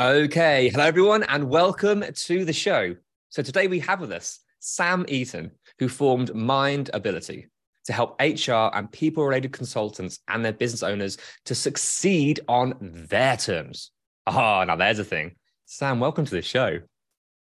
Okay, 0.00 0.70
hello 0.70 0.84
everyone, 0.84 1.24
and 1.24 1.50
welcome 1.50 2.02
to 2.10 2.44
the 2.46 2.54
show. 2.54 2.96
So 3.28 3.42
today 3.42 3.66
we 3.66 3.80
have 3.80 4.00
with 4.00 4.12
us 4.12 4.40
Sam 4.58 5.04
Eaton, 5.08 5.50
who 5.78 5.90
formed 5.90 6.30
MindAbility 6.30 7.44
to 7.84 7.92
help 7.92 8.18
HR 8.18 8.74
and 8.74 8.90
people-related 8.90 9.52
consultants 9.52 10.20
and 10.26 10.42
their 10.42 10.54
business 10.54 10.82
owners 10.82 11.18
to 11.44 11.54
succeed 11.54 12.40
on 12.48 12.78
their 12.80 13.36
terms. 13.36 13.90
Ah, 14.26 14.64
now 14.64 14.76
there's 14.76 15.00
a 15.00 15.04
thing. 15.04 15.32
Sam, 15.66 16.00
welcome 16.00 16.24
to 16.24 16.34
the 16.34 16.40
show. 16.40 16.80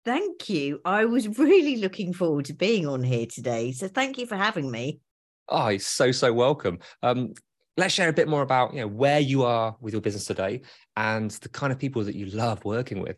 Thank 0.05 0.47
you. 0.47 0.79
I 0.85 1.03
was 1.03 1.37
really 1.37 1.75
looking 1.75 2.13
forward 2.13 2.45
to 2.45 2.53
being 2.53 2.87
on 2.87 3.03
here 3.03 3.25
today. 3.25 3.73
So 3.73 3.89
thank 3.89 4.17
you 4.17 4.27
for 4.27 4.37
having 4.37 4.71
me. 4.71 5.01
Oh, 5.49 5.67
you're 5.67 5.79
so 5.79 6.13
so 6.13 6.31
welcome. 6.31 6.79
Um, 7.03 7.33
let's 7.77 7.93
share 7.93 8.09
a 8.09 8.13
bit 8.13 8.27
more 8.27 8.41
about 8.41 8.73
you 8.73 8.81
know 8.81 8.87
where 8.87 9.19
you 9.19 9.43
are 9.43 9.75
with 9.79 9.93
your 9.93 10.01
business 10.01 10.25
today 10.25 10.61
and 10.95 11.31
the 11.31 11.49
kind 11.49 11.71
of 11.71 11.79
people 11.79 12.03
that 12.03 12.15
you 12.15 12.27
love 12.27 12.63
working 12.65 13.01
with. 13.01 13.17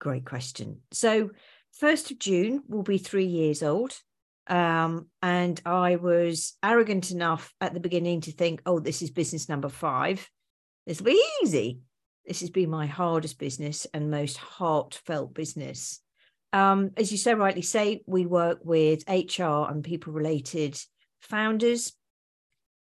Great 0.00 0.24
question. 0.24 0.80
So, 0.92 1.30
1st 1.80 2.12
of 2.12 2.18
June 2.18 2.62
will 2.68 2.82
be 2.82 2.98
three 2.98 3.26
years 3.26 3.62
old. 3.62 3.92
Um, 4.46 5.06
and 5.22 5.60
I 5.64 5.96
was 5.96 6.56
arrogant 6.62 7.12
enough 7.12 7.54
at 7.60 7.72
the 7.72 7.80
beginning 7.80 8.22
to 8.22 8.32
think, 8.32 8.62
oh, 8.66 8.80
this 8.80 9.00
is 9.00 9.10
business 9.10 9.48
number 9.48 9.68
five. 9.68 10.28
This 10.86 11.00
will 11.00 11.12
be 11.12 11.22
easy. 11.42 11.80
This 12.26 12.40
has 12.40 12.50
been 12.50 12.70
my 12.70 12.86
hardest 12.86 13.38
business 13.38 13.86
and 13.94 14.10
most 14.10 14.38
heartfelt 14.38 15.34
business. 15.34 16.00
Um, 16.52 16.90
as 16.96 17.12
you 17.12 17.18
so 17.18 17.34
rightly 17.34 17.62
say, 17.62 18.02
we 18.06 18.26
work 18.26 18.58
with 18.64 19.04
HR 19.08 19.70
and 19.70 19.84
people 19.84 20.12
related 20.12 20.80
founders. 21.20 21.92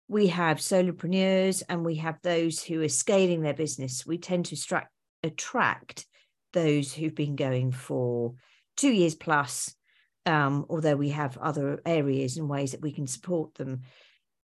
We 0.09 0.29
have 0.29 0.59
solopreneurs 0.59 1.63
and 1.69 1.85
we 1.85 1.97
have 1.97 2.19
those 2.23 2.63
who 2.63 2.83
are 2.83 2.89
scaling 2.89 3.43
their 3.43 3.55
business. 3.55 4.07
We 4.07 4.19
tend 4.19 4.47
to 4.47 4.55
attract, 4.55 4.91
attract 5.23 6.07
those 6.53 6.93
who've 6.93 7.15
been 7.15 7.37
going 7.37 7.73
for 7.73 8.35
two 8.77 8.91
years 8.91 9.15
plus, 9.15 9.75
um, 10.25 10.65
although 10.71 10.97
we 10.97 11.11
have 11.11 11.37
other 11.37 11.81
areas 11.85 12.39
and 12.39 12.49
ways 12.49 12.73
that 12.73 12.81
we 12.81 12.93
can 12.93 13.07
support 13.07 13.55
them. 13.55 13.83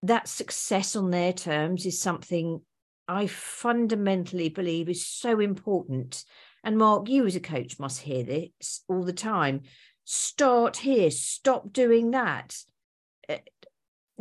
That 0.01 0.28
success 0.28 0.97
on 0.97 1.12
their 1.12 1.31
terms 1.31 1.85
is 1.85 2.01
something 2.01 2.62
I 3.07 3.28
fundamentally 3.28 4.50
believe 4.50 4.90
is 4.90 5.06
so 5.06 5.40
important. 5.40 6.25
And 6.63 6.78
Mark, 6.78 7.09
you 7.09 7.25
as 7.25 7.35
a 7.35 7.41
coach 7.41 7.80
must 7.80 8.01
hear 8.01 8.24
this 8.24 8.84
all 8.88 9.03
the 9.03 9.13
time. 9.13 9.62
Start 10.06 10.78
here, 10.78 11.12
stop 11.12 11.72
doing 11.72 12.12
that. 12.12 12.57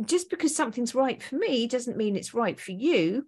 Just 0.03 0.29
because 0.29 0.55
something's 0.55 0.95
right 0.95 1.21
for 1.21 1.35
me 1.35 1.67
doesn't 1.67 1.97
mean 1.97 2.15
it's 2.15 2.33
right 2.33 2.59
for 2.59 2.71
you. 2.71 3.27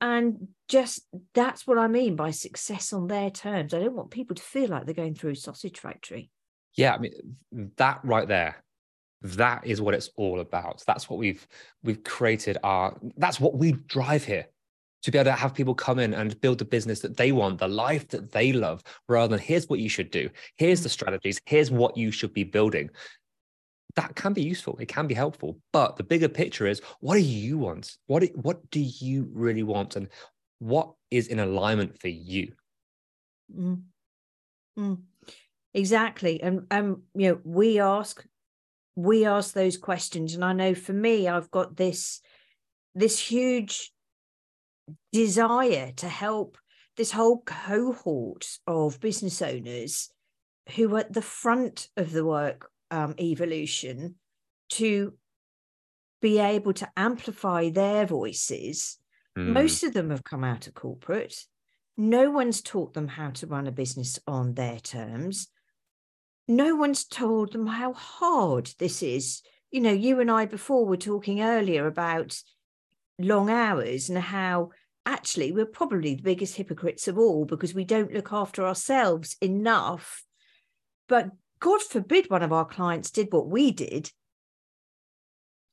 And 0.00 0.48
just 0.68 1.06
that's 1.32 1.66
what 1.66 1.78
I 1.78 1.86
mean 1.86 2.16
by 2.16 2.30
success 2.30 2.92
on 2.92 3.06
their 3.06 3.30
terms. 3.30 3.72
I 3.72 3.80
don't 3.80 3.94
want 3.94 4.10
people 4.10 4.36
to 4.36 4.42
feel 4.42 4.68
like 4.68 4.84
they're 4.84 4.94
going 4.94 5.14
through 5.14 5.32
a 5.32 5.36
sausage 5.36 5.78
factory. 5.78 6.30
Yeah, 6.74 6.94
I 6.94 6.98
mean 6.98 7.12
that 7.76 8.00
right 8.04 8.28
there, 8.28 8.62
that 9.22 9.66
is 9.66 9.80
what 9.80 9.94
it's 9.94 10.10
all 10.16 10.40
about. 10.40 10.82
That's 10.86 11.08
what 11.08 11.18
we've 11.18 11.46
we've 11.82 12.04
created 12.04 12.58
our. 12.62 12.98
That's 13.16 13.40
what 13.40 13.56
we 13.56 13.72
drive 13.72 14.24
here 14.24 14.46
to 15.02 15.10
be 15.10 15.18
able 15.18 15.30
to 15.30 15.36
have 15.36 15.54
people 15.54 15.74
come 15.74 15.98
in 15.98 16.14
and 16.14 16.38
build 16.40 16.58
the 16.58 16.64
business 16.64 17.00
that 17.00 17.16
they 17.16 17.32
want, 17.32 17.58
the 17.58 17.68
life 17.68 18.08
that 18.08 18.32
they 18.32 18.52
love, 18.52 18.82
rather 19.08 19.36
than 19.36 19.38
here's 19.38 19.68
what 19.68 19.78
you 19.78 19.88
should 19.88 20.10
do, 20.10 20.28
here's 20.56 20.80
mm. 20.80 20.84
the 20.84 20.88
strategies, 20.88 21.40
here's 21.46 21.70
what 21.70 21.96
you 21.96 22.10
should 22.10 22.34
be 22.34 22.44
building. 22.44 22.90
That 23.96 24.14
can 24.14 24.34
be 24.34 24.42
useful. 24.42 24.76
It 24.78 24.88
can 24.88 25.06
be 25.06 25.14
helpful, 25.14 25.58
but 25.72 25.96
the 25.96 26.04
bigger 26.04 26.28
picture 26.28 26.66
is 26.66 26.82
what 27.00 27.14
do 27.14 27.22
you 27.22 27.58
want? 27.58 27.96
What 28.06 28.20
do, 28.20 28.28
what 28.34 28.70
do 28.70 28.80
you 28.80 29.28
really 29.32 29.62
want, 29.62 29.96
and 29.96 30.08
what 30.58 30.92
is 31.10 31.28
in 31.28 31.38
alignment 31.38 31.98
for 32.00 32.08
you? 32.08 32.52
Mm. 33.54 33.82
Mm. 34.78 34.98
Exactly. 35.72 36.42
And 36.42 36.66
um, 36.70 37.02
you 37.14 37.28
know, 37.28 37.40
we 37.44 37.80
ask 37.80 38.24
we 38.96 39.26
ask 39.26 39.52
those 39.52 39.76
questions. 39.76 40.34
And 40.34 40.44
I 40.44 40.52
know 40.52 40.74
for 40.74 40.92
me, 40.92 41.28
I've 41.28 41.50
got 41.50 41.76
this 41.76 42.20
this 42.94 43.18
huge 43.18 43.92
desire 45.12 45.92
to 45.96 46.08
help 46.08 46.58
this 46.96 47.12
whole 47.12 47.42
cohort 47.44 48.46
of 48.66 49.00
business 49.00 49.42
owners 49.42 50.10
who 50.74 50.94
are 50.94 51.00
at 51.00 51.12
the 51.12 51.22
front 51.22 51.88
of 51.96 52.12
the 52.12 52.24
work 52.24 52.70
um, 52.90 53.14
evolution 53.20 54.16
to 54.70 55.14
be 56.20 56.38
able 56.38 56.72
to 56.74 56.88
amplify 56.96 57.70
their 57.70 58.06
voices. 58.06 58.98
Mm. 59.36 59.52
Most 59.52 59.84
of 59.84 59.92
them 59.92 60.10
have 60.10 60.24
come 60.24 60.44
out 60.44 60.66
of 60.66 60.74
corporate. 60.74 61.36
No 61.96 62.30
one's 62.30 62.60
taught 62.60 62.94
them 62.94 63.08
how 63.08 63.30
to 63.30 63.46
run 63.46 63.66
a 63.66 63.72
business 63.72 64.18
on 64.26 64.54
their 64.54 64.78
terms. 64.78 65.48
No 66.48 66.76
one's 66.76 67.04
told 67.04 67.52
them 67.52 67.66
how 67.66 67.92
hard 67.92 68.70
this 68.78 69.02
is. 69.02 69.42
You 69.70 69.80
know, 69.80 69.92
you 69.92 70.20
and 70.20 70.30
I 70.30 70.46
before 70.46 70.86
were 70.86 70.96
talking 70.96 71.42
earlier 71.42 71.86
about 71.86 72.38
long 73.18 73.50
hours 73.50 74.08
and 74.08 74.18
how 74.18 74.70
actually 75.06 75.52
we're 75.52 75.66
probably 75.66 76.14
the 76.14 76.22
biggest 76.22 76.56
hypocrites 76.56 77.08
of 77.08 77.18
all 77.18 77.44
because 77.44 77.74
we 77.74 77.84
don't 77.84 78.12
look 78.12 78.32
after 78.32 78.66
ourselves 78.66 79.36
enough. 79.40 80.24
But 81.08 81.30
God 81.60 81.82
forbid 81.82 82.30
one 82.30 82.42
of 82.42 82.52
our 82.52 82.64
clients 82.64 83.10
did 83.10 83.28
what 83.32 83.48
we 83.48 83.70
did. 83.70 84.10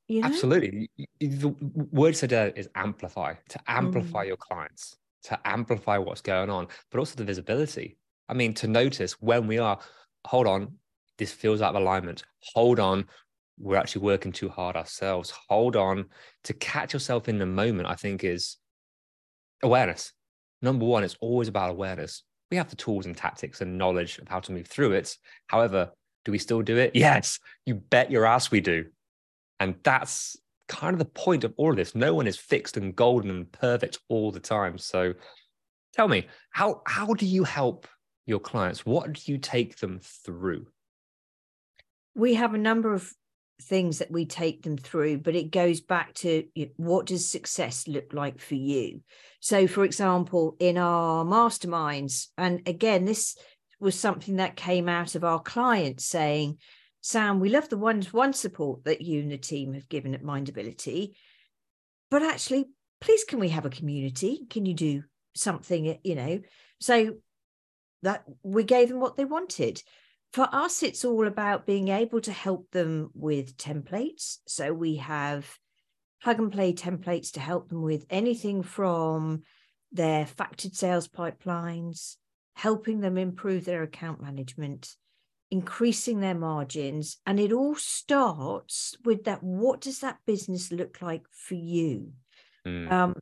You 0.08 0.20
know? 0.20 0.28
Absolutely. 0.28 0.90
The 1.20 1.54
word 1.90 2.14
today 2.14 2.52
is 2.56 2.68
amplify, 2.74 3.34
to 3.48 3.60
amplify 3.66 4.24
Mm. 4.24 4.28
your 4.28 4.36
clients, 4.36 4.96
to 5.24 5.40
amplify 5.46 5.98
what's 5.98 6.20
going 6.20 6.50
on, 6.50 6.68
but 6.90 6.98
also 6.98 7.16
the 7.16 7.24
visibility. 7.24 7.96
I 8.28 8.34
mean, 8.34 8.54
to 8.54 8.66
notice 8.68 9.20
when 9.20 9.46
we 9.46 9.58
are, 9.58 9.78
hold 10.26 10.46
on, 10.46 10.78
this 11.18 11.32
feels 11.32 11.62
out 11.62 11.74
of 11.74 11.80
alignment. 11.82 12.24
Hold 12.54 12.80
on, 12.80 13.06
we're 13.58 13.76
actually 13.76 14.02
working 14.02 14.32
too 14.32 14.48
hard 14.48 14.76
ourselves. 14.76 15.30
Hold 15.48 15.76
on, 15.76 16.06
to 16.44 16.52
catch 16.54 16.92
yourself 16.92 17.28
in 17.28 17.38
the 17.38 17.46
moment, 17.46 17.88
I 17.88 17.94
think 17.94 18.24
is 18.24 18.56
awareness. 19.62 20.12
Number 20.60 20.84
one, 20.84 21.04
it's 21.04 21.16
always 21.20 21.48
about 21.48 21.70
awareness. 21.70 22.22
We 22.50 22.56
have 22.56 22.70
the 22.70 22.76
tools 22.76 23.06
and 23.06 23.16
tactics 23.16 23.60
and 23.60 23.78
knowledge 23.78 24.18
of 24.18 24.28
how 24.28 24.40
to 24.40 24.52
move 24.52 24.66
through 24.66 24.92
it. 24.92 25.16
However, 25.48 25.90
do 26.24 26.32
we 26.32 26.38
still 26.38 26.62
do 26.62 26.76
it? 26.76 26.92
Yes, 26.94 27.40
you 27.66 27.74
bet 27.74 28.10
your 28.10 28.26
ass 28.26 28.50
we 28.50 28.60
do. 28.60 28.86
And 29.60 29.76
that's 29.82 30.36
kind 30.68 30.92
of 30.92 30.98
the 30.98 31.04
point 31.04 31.44
of 31.44 31.54
all 31.56 31.70
of 31.70 31.76
this. 31.76 31.94
No 31.94 32.14
one 32.14 32.26
is 32.26 32.36
fixed 32.36 32.76
and 32.76 32.94
golden 32.94 33.30
and 33.30 33.50
perfect 33.50 33.98
all 34.08 34.30
the 34.30 34.40
time. 34.40 34.78
So 34.78 35.14
tell 35.92 36.08
me, 36.08 36.26
how 36.50 36.82
how 36.86 37.14
do 37.14 37.26
you 37.26 37.44
help 37.44 37.86
your 38.26 38.40
clients? 38.40 38.86
What 38.86 39.12
do 39.12 39.32
you 39.32 39.38
take 39.38 39.76
them 39.78 40.00
through? 40.02 40.66
we 42.14 42.34
have 42.34 42.54
a 42.54 42.58
number 42.58 42.92
of 42.92 43.12
things 43.62 43.98
that 43.98 44.10
we 44.10 44.26
take 44.26 44.62
them 44.62 44.76
through 44.76 45.18
but 45.18 45.34
it 45.34 45.50
goes 45.50 45.80
back 45.80 46.12
to 46.12 46.44
you 46.54 46.66
know, 46.66 46.72
what 46.76 47.06
does 47.06 47.30
success 47.30 47.86
look 47.86 48.12
like 48.12 48.40
for 48.40 48.56
you? 48.56 49.00
So 49.40 49.66
for 49.66 49.84
example 49.84 50.56
in 50.58 50.76
our 50.76 51.24
masterminds 51.24 52.28
and 52.36 52.66
again 52.66 53.04
this 53.04 53.36
was 53.80 53.98
something 53.98 54.36
that 54.36 54.56
came 54.56 54.88
out 54.88 55.14
of 55.14 55.24
our 55.24 55.40
clients 55.40 56.04
saying 56.04 56.58
sam 57.00 57.38
we 57.38 57.50
love 57.50 57.68
the 57.68 57.76
one 57.76 58.02
one 58.12 58.32
support 58.32 58.84
that 58.84 59.02
you 59.02 59.20
and 59.20 59.30
the 59.30 59.38
team 59.38 59.74
have 59.74 59.88
given 59.88 60.14
at 60.14 60.22
mindability 60.22 61.12
but 62.10 62.22
actually 62.22 62.66
please 63.04 63.24
can 63.24 63.38
we 63.38 63.50
have 63.50 63.66
a 63.66 63.70
community? 63.70 64.46
Can 64.48 64.64
you 64.64 64.74
do 64.74 65.04
something 65.34 65.98
you 66.02 66.14
know? 66.14 66.40
So 66.80 67.16
that 68.02 68.24
we 68.42 68.64
gave 68.64 68.88
them 68.88 69.00
what 69.00 69.16
they 69.16 69.24
wanted 69.24 69.82
for 70.34 70.48
us 70.50 70.82
it's 70.82 71.04
all 71.04 71.28
about 71.28 71.64
being 71.64 71.88
able 71.88 72.20
to 72.20 72.32
help 72.32 72.68
them 72.72 73.08
with 73.14 73.56
templates. 73.56 74.38
So 74.48 74.72
we 74.72 74.96
have 74.96 75.46
plug 76.24 76.40
and 76.40 76.50
play 76.50 76.72
templates 76.72 77.30
to 77.32 77.40
help 77.40 77.68
them 77.68 77.82
with 77.82 78.04
anything 78.10 78.64
from 78.64 79.42
their 79.92 80.24
factored 80.24 80.74
sales 80.74 81.06
pipelines 81.06 82.16
helping 82.56 83.00
them 83.00 83.16
improve 83.16 83.64
their 83.64 83.84
account 83.84 84.20
management 84.20 84.96
increasing 85.52 86.18
their 86.18 86.34
margins. 86.34 87.18
And 87.26 87.38
it 87.38 87.52
all 87.52 87.76
starts 87.76 88.96
with 89.04 89.24
that 89.24 89.40
what 89.40 89.80
does 89.80 90.00
that 90.00 90.18
business 90.26 90.72
look 90.72 91.00
like 91.00 91.22
for 91.30 91.54
you? 91.54 92.12
Mm. 92.66 92.90
um, 92.90 93.14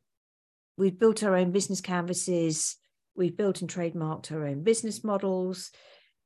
we've 0.79 0.97
built 0.97 1.21
our 1.21 1.35
own 1.35 1.51
business 1.51 1.79
canvases. 1.79 2.77
We've 3.15 3.37
built 3.37 3.61
and 3.61 3.69
trademarked 3.69 4.31
our 4.31 4.47
own 4.47 4.63
business 4.63 5.03
models 5.03 5.69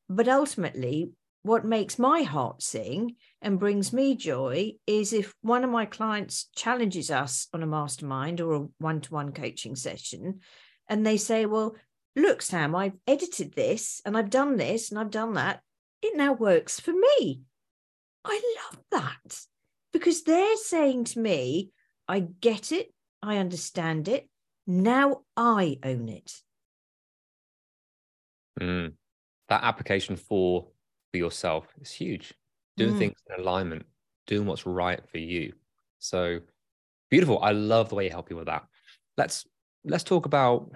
but 0.09 0.27
ultimately 0.27 1.12
what 1.44 1.63
makes 1.63 1.98
my 1.98 2.24
heart 2.24 2.62
sing 2.62 3.15
and 3.42 3.59
brings 3.59 3.94
me 3.94 4.15
joy 4.15 4.74
is 4.86 5.13
if 5.13 5.33
one 5.42 5.63
of 5.63 5.69
my 5.69 5.86
clients 5.86 6.50
challenges 6.56 7.09
us 7.09 7.48
on 7.54 7.63
a 7.63 7.68
mastermind 7.68 8.42
or 8.42 8.54
a 8.54 8.68
one-to-one 8.80 9.31
coaching 9.31 9.75
session 9.75 10.39
and 10.89 11.06
they 11.06 11.18
say 11.18 11.45
well 11.45 11.75
look 12.15 12.42
sam 12.42 12.75
i've 12.75 12.98
edited 13.06 13.54
this 13.54 14.01
and 14.06 14.18
i've 14.18 14.30
done 14.30 14.57
this 14.57 14.89
and 14.89 15.00
i've 15.00 15.12
done 15.12 15.33
that 15.33 15.62
it 16.01 16.15
now 16.15 16.33
works 16.33 16.80
for 16.80 16.92
me. 16.92 17.42
I 18.24 18.56
love 18.71 18.83
that 18.92 19.39
because 19.94 20.24
they're 20.24 20.57
saying 20.57 21.06
to 21.06 21.19
me, 21.19 21.71
I 22.07 22.19
get 22.19 22.71
it, 22.71 22.94
I 23.21 23.38
understand 23.38 24.07
it. 24.07 24.30
Now 24.65 25.21
I 25.36 25.80
own 25.83 26.10
it. 26.10 26.31
Mm. 28.60 28.94
That 29.49 29.63
application 29.63 30.15
for 30.15 30.67
for 31.11 31.17
yourself 31.17 31.65
is 31.81 31.91
huge. 31.91 32.33
Doing 32.75 32.95
mm. 32.95 32.99
things 32.99 33.15
in 33.29 33.41
alignment, 33.41 33.85
doing 34.27 34.45
what's 34.45 34.65
right 34.65 35.01
for 35.09 35.17
you. 35.17 35.53
So 35.99 36.39
beautiful. 37.09 37.41
I 37.41 37.51
love 37.51 37.89
the 37.89 37.95
way 37.95 38.05
you 38.05 38.11
help 38.11 38.27
people 38.27 38.39
with 38.39 38.47
that. 38.47 38.65
Let's 39.17 39.47
let's 39.83 40.03
talk 40.03 40.25
about 40.25 40.71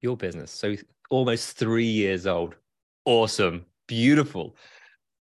your 0.00 0.16
business. 0.16 0.50
So 0.50 0.76
almost 1.10 1.56
three 1.56 1.86
years 1.86 2.26
old. 2.26 2.56
Awesome 3.04 3.66
beautiful. 3.92 4.56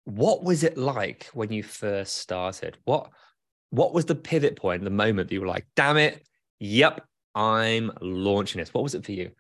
What 0.06 0.44
was 0.44 0.64
it 0.64 0.78
like 0.78 1.30
when 1.34 1.52
you 1.52 1.62
first 1.62 2.18
started? 2.18 2.78
What 2.86 3.10
what 3.70 3.94
was 3.94 4.06
the 4.06 4.16
pivot 4.16 4.56
point, 4.56 4.84
the 4.84 4.90
moment 4.90 5.30
that 5.30 5.34
you 5.34 5.42
were 5.42 5.48
like, 5.48 5.66
damn 5.76 5.98
it, 5.98 6.26
yep, 6.60 7.06
I'm 7.36 7.92
launching 8.02 8.60
this? 8.60 8.74
What 8.74 8.84
was 8.84 8.96
it 8.96 9.06
for 9.06 9.12
you? 9.12 9.32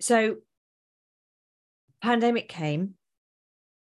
So 0.00 0.36
pandemic 2.02 2.48
came. 2.48 2.94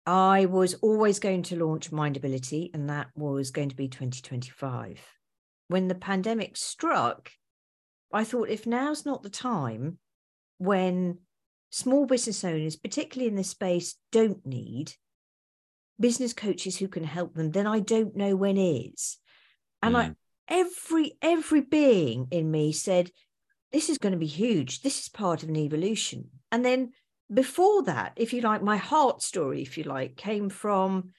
I 0.05 0.45
was 0.45 0.73
always 0.75 1.19
going 1.19 1.43
to 1.43 1.63
launch 1.63 1.91
Mindability, 1.91 2.69
and 2.73 2.89
that 2.89 3.07
was 3.15 3.51
going 3.51 3.69
to 3.69 3.75
be 3.75 3.87
2025. 3.87 4.99
When 5.69 5.87
the 5.87 5.95
pandemic 5.95 6.57
struck, 6.57 7.31
I 8.11 8.25
thought 8.25 8.49
if 8.49 8.67
now's 8.67 9.05
not 9.05 9.23
the 9.23 9.29
time 9.29 9.97
when 10.57 11.19
small 11.69 12.05
business 12.05 12.43
owners, 12.43 12.75
particularly 12.75 13.29
in 13.29 13.35
this 13.35 13.49
space, 13.49 13.95
don't 14.11 14.45
need 14.45 14.93
business 15.99 16.33
coaches 16.33 16.77
who 16.77 16.87
can 16.87 17.03
help 17.03 17.33
them, 17.33 17.51
then 17.51 17.65
I 17.65 17.79
don't 17.79 18.15
know 18.15 18.35
when 18.35 18.57
is. 18.57 19.17
And 19.81 19.95
mm. 19.95 19.99
I 19.99 20.15
every 20.47 21.17
every 21.21 21.61
being 21.61 22.27
in 22.31 22.51
me 22.51 22.71
said, 22.71 23.09
this 23.73 23.89
is 23.89 23.97
going 23.97 24.13
to 24.13 24.19
be 24.19 24.27
huge. 24.27 24.81
This 24.81 25.01
is 25.01 25.09
part 25.09 25.43
of 25.43 25.49
an 25.49 25.57
evolution. 25.57 26.29
And 26.51 26.63
then 26.63 26.91
before 27.33 27.83
that, 27.83 28.13
if 28.15 28.31
you 28.31 28.41
like, 28.41 28.61
my 28.61 28.77
heart 28.77 29.21
story, 29.21 29.63
if 29.63 29.77
you 29.77 29.83
like, 29.83 30.15
came 30.15 30.49
from 30.49 31.09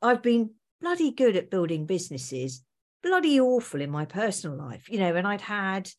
I've 0.00 0.22
been 0.22 0.50
bloody 0.80 1.12
good 1.12 1.36
at 1.36 1.50
building 1.50 1.86
businesses, 1.86 2.64
bloody 3.02 3.38
awful 3.38 3.80
in 3.80 3.90
my 3.90 4.06
personal 4.06 4.56
life, 4.56 4.88
you 4.88 4.98
know, 4.98 5.14
and 5.14 5.26
I'd 5.26 5.42
had 5.42 5.90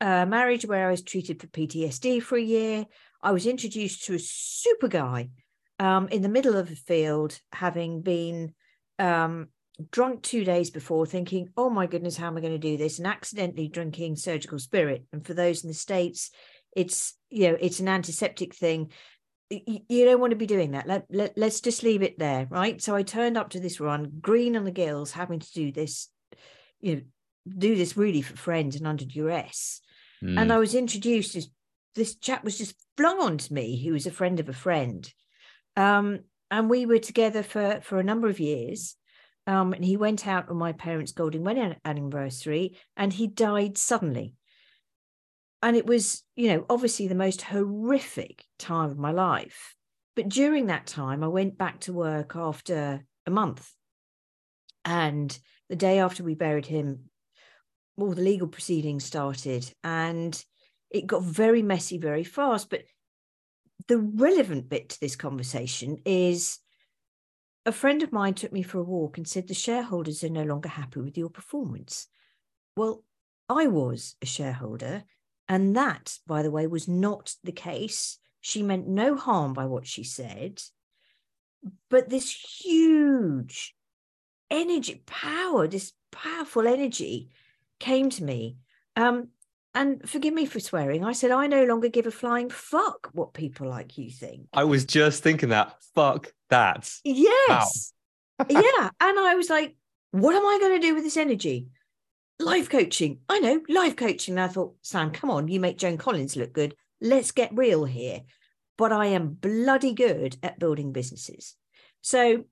a 0.00 0.24
marriage 0.24 0.64
where 0.64 0.86
I 0.86 0.90
was 0.92 1.02
treated 1.02 1.40
for 1.40 1.48
PTSD 1.48 2.22
for 2.22 2.38
a 2.38 2.42
year. 2.42 2.86
I 3.22 3.32
was 3.32 3.46
introduced 3.46 4.06
to 4.06 4.14
a 4.14 4.20
super 4.20 4.88
guy 4.88 5.30
um, 5.78 6.08
in 6.08 6.22
the 6.22 6.28
middle 6.28 6.56
of 6.56 6.70
a 6.70 6.76
field, 6.76 7.38
having 7.52 8.02
been 8.02 8.54
um, 8.98 9.48
drunk 9.90 10.22
two 10.22 10.44
days 10.44 10.70
before, 10.70 11.06
thinking, 11.06 11.48
oh 11.56 11.70
my 11.70 11.86
goodness, 11.86 12.16
how 12.16 12.26
am 12.26 12.36
I 12.36 12.40
going 12.40 12.52
to 12.52 12.58
do 12.58 12.76
this? 12.76 12.98
And 12.98 13.06
accidentally 13.06 13.68
drinking 13.68 14.16
surgical 14.16 14.58
spirit. 14.58 15.04
And 15.12 15.26
for 15.26 15.34
those 15.34 15.62
in 15.62 15.68
the 15.68 15.74
States, 15.74 16.30
it's, 16.76 17.14
you 17.30 17.48
know, 17.48 17.58
it's 17.60 17.80
an 17.80 17.88
antiseptic 17.88 18.54
thing. 18.54 18.90
You 19.50 20.04
don't 20.04 20.20
want 20.20 20.30
to 20.30 20.36
be 20.36 20.46
doing 20.46 20.72
that. 20.72 20.86
Let, 20.86 21.06
let, 21.10 21.36
let's 21.36 21.60
just 21.60 21.82
leave 21.82 22.02
it 22.02 22.18
there. 22.18 22.46
Right. 22.50 22.80
So 22.80 22.94
I 22.94 23.02
turned 23.02 23.36
up 23.36 23.50
to 23.50 23.60
this 23.60 23.80
run, 23.80 24.12
green 24.20 24.56
on 24.56 24.64
the 24.64 24.70
gills, 24.70 25.10
having 25.10 25.40
to 25.40 25.52
do 25.52 25.72
this, 25.72 26.08
you 26.80 26.94
know, 26.94 27.02
do 27.58 27.74
this 27.74 27.96
really 27.96 28.22
for 28.22 28.36
friends 28.36 28.76
and 28.76 28.86
under 28.86 29.04
duress. 29.04 29.80
Mm. 30.22 30.40
And 30.40 30.52
I 30.52 30.58
was 30.58 30.74
introduced 30.74 31.34
as 31.34 31.48
this 31.96 32.14
chap 32.14 32.44
was 32.44 32.58
just 32.58 32.76
flung 32.96 33.20
onto 33.20 33.52
me, 33.52 33.82
who 33.82 33.92
was 33.92 34.06
a 34.06 34.12
friend 34.12 34.38
of 34.38 34.48
a 34.48 34.52
friend. 34.52 35.12
Um, 35.76 36.20
and 36.50 36.70
we 36.70 36.86
were 36.86 36.98
together 36.98 37.42
for, 37.42 37.80
for 37.82 37.98
a 37.98 38.04
number 38.04 38.28
of 38.28 38.38
years. 38.38 38.96
Um, 39.50 39.72
and 39.72 39.84
he 39.84 39.96
went 39.96 40.28
out 40.28 40.48
on 40.48 40.58
my 40.58 40.70
parents' 40.70 41.10
golden 41.10 41.42
wedding 41.42 41.74
anniversary 41.84 42.78
and 42.96 43.12
he 43.12 43.26
died 43.26 43.76
suddenly. 43.76 44.36
And 45.60 45.76
it 45.76 45.86
was, 45.86 46.22
you 46.36 46.46
know, 46.46 46.64
obviously 46.70 47.08
the 47.08 47.16
most 47.16 47.42
horrific 47.42 48.44
time 48.60 48.90
of 48.90 48.96
my 48.96 49.10
life. 49.10 49.74
But 50.14 50.28
during 50.28 50.66
that 50.66 50.86
time, 50.86 51.24
I 51.24 51.26
went 51.26 51.58
back 51.58 51.80
to 51.80 51.92
work 51.92 52.36
after 52.36 53.04
a 53.26 53.30
month. 53.32 53.68
And 54.84 55.36
the 55.68 55.74
day 55.74 55.98
after 55.98 56.22
we 56.22 56.36
buried 56.36 56.66
him, 56.66 57.10
all 57.96 58.12
the 58.12 58.22
legal 58.22 58.46
proceedings 58.46 59.04
started. 59.04 59.68
And 59.82 60.40
it 60.90 61.08
got 61.08 61.24
very 61.24 61.62
messy 61.62 61.98
very 61.98 62.22
fast. 62.22 62.70
But 62.70 62.84
the 63.88 63.98
relevant 63.98 64.68
bit 64.68 64.90
to 64.90 65.00
this 65.00 65.16
conversation 65.16 65.98
is 66.04 66.60
a 67.66 67.72
friend 67.72 68.02
of 68.02 68.12
mine 68.12 68.34
took 68.34 68.52
me 68.52 68.62
for 68.62 68.78
a 68.78 68.84
walk 68.84 69.18
and 69.18 69.28
said 69.28 69.46
the 69.46 69.54
shareholders 69.54 70.24
are 70.24 70.30
no 70.30 70.44
longer 70.44 70.68
happy 70.68 71.00
with 71.00 71.18
your 71.18 71.30
performance. 71.30 72.06
Well, 72.76 73.04
I 73.48 73.66
was 73.66 74.16
a 74.22 74.26
shareholder, 74.26 75.04
and 75.48 75.76
that, 75.76 76.18
by 76.26 76.42
the 76.42 76.50
way, 76.50 76.66
was 76.66 76.88
not 76.88 77.34
the 77.44 77.52
case. 77.52 78.18
She 78.40 78.62
meant 78.62 78.88
no 78.88 79.16
harm 79.16 79.52
by 79.52 79.66
what 79.66 79.86
she 79.86 80.04
said. 80.04 80.62
But 81.90 82.08
this 82.08 82.30
huge 82.30 83.74
energy, 84.50 85.02
power, 85.04 85.66
this 85.66 85.92
powerful 86.10 86.66
energy 86.66 87.30
came 87.78 88.08
to 88.10 88.24
me. 88.24 88.56
Um, 88.96 89.28
and 89.74 90.08
forgive 90.08 90.34
me 90.34 90.46
for 90.46 90.58
swearing. 90.58 91.04
I 91.04 91.12
said, 91.12 91.30
I 91.30 91.46
no 91.46 91.64
longer 91.64 91.88
give 91.88 92.06
a 92.06 92.10
flying 92.10 92.50
fuck 92.50 93.08
what 93.12 93.34
people 93.34 93.68
like 93.68 93.96
you 93.96 94.10
think. 94.10 94.48
I 94.52 94.64
was 94.64 94.84
just 94.84 95.22
thinking 95.22 95.50
that. 95.50 95.76
Fuck 95.94 96.32
that. 96.48 96.90
Yes. 97.04 97.92
Wow. 98.38 98.46
yeah. 98.48 98.90
And 99.00 99.18
I 99.18 99.34
was 99.36 99.48
like, 99.48 99.76
what 100.10 100.34
am 100.34 100.44
I 100.44 100.58
going 100.60 100.80
to 100.80 100.86
do 100.86 100.94
with 100.94 101.04
this 101.04 101.16
energy? 101.16 101.68
Life 102.40 102.68
coaching. 102.68 103.20
I 103.28 103.38
know, 103.38 103.60
life 103.68 103.96
coaching. 103.96 104.34
And 104.34 104.40
I 104.40 104.48
thought, 104.48 104.74
Sam, 104.82 105.12
come 105.12 105.30
on, 105.30 105.48
you 105.48 105.60
make 105.60 105.78
Joan 105.78 105.98
Collins 105.98 106.36
look 106.36 106.52
good. 106.52 106.74
Let's 107.00 107.30
get 107.30 107.56
real 107.56 107.84
here. 107.84 108.22
But 108.76 108.92
I 108.92 109.06
am 109.06 109.34
bloody 109.34 109.92
good 109.92 110.36
at 110.42 110.58
building 110.58 110.92
businesses. 110.92 111.54
So 112.00 112.44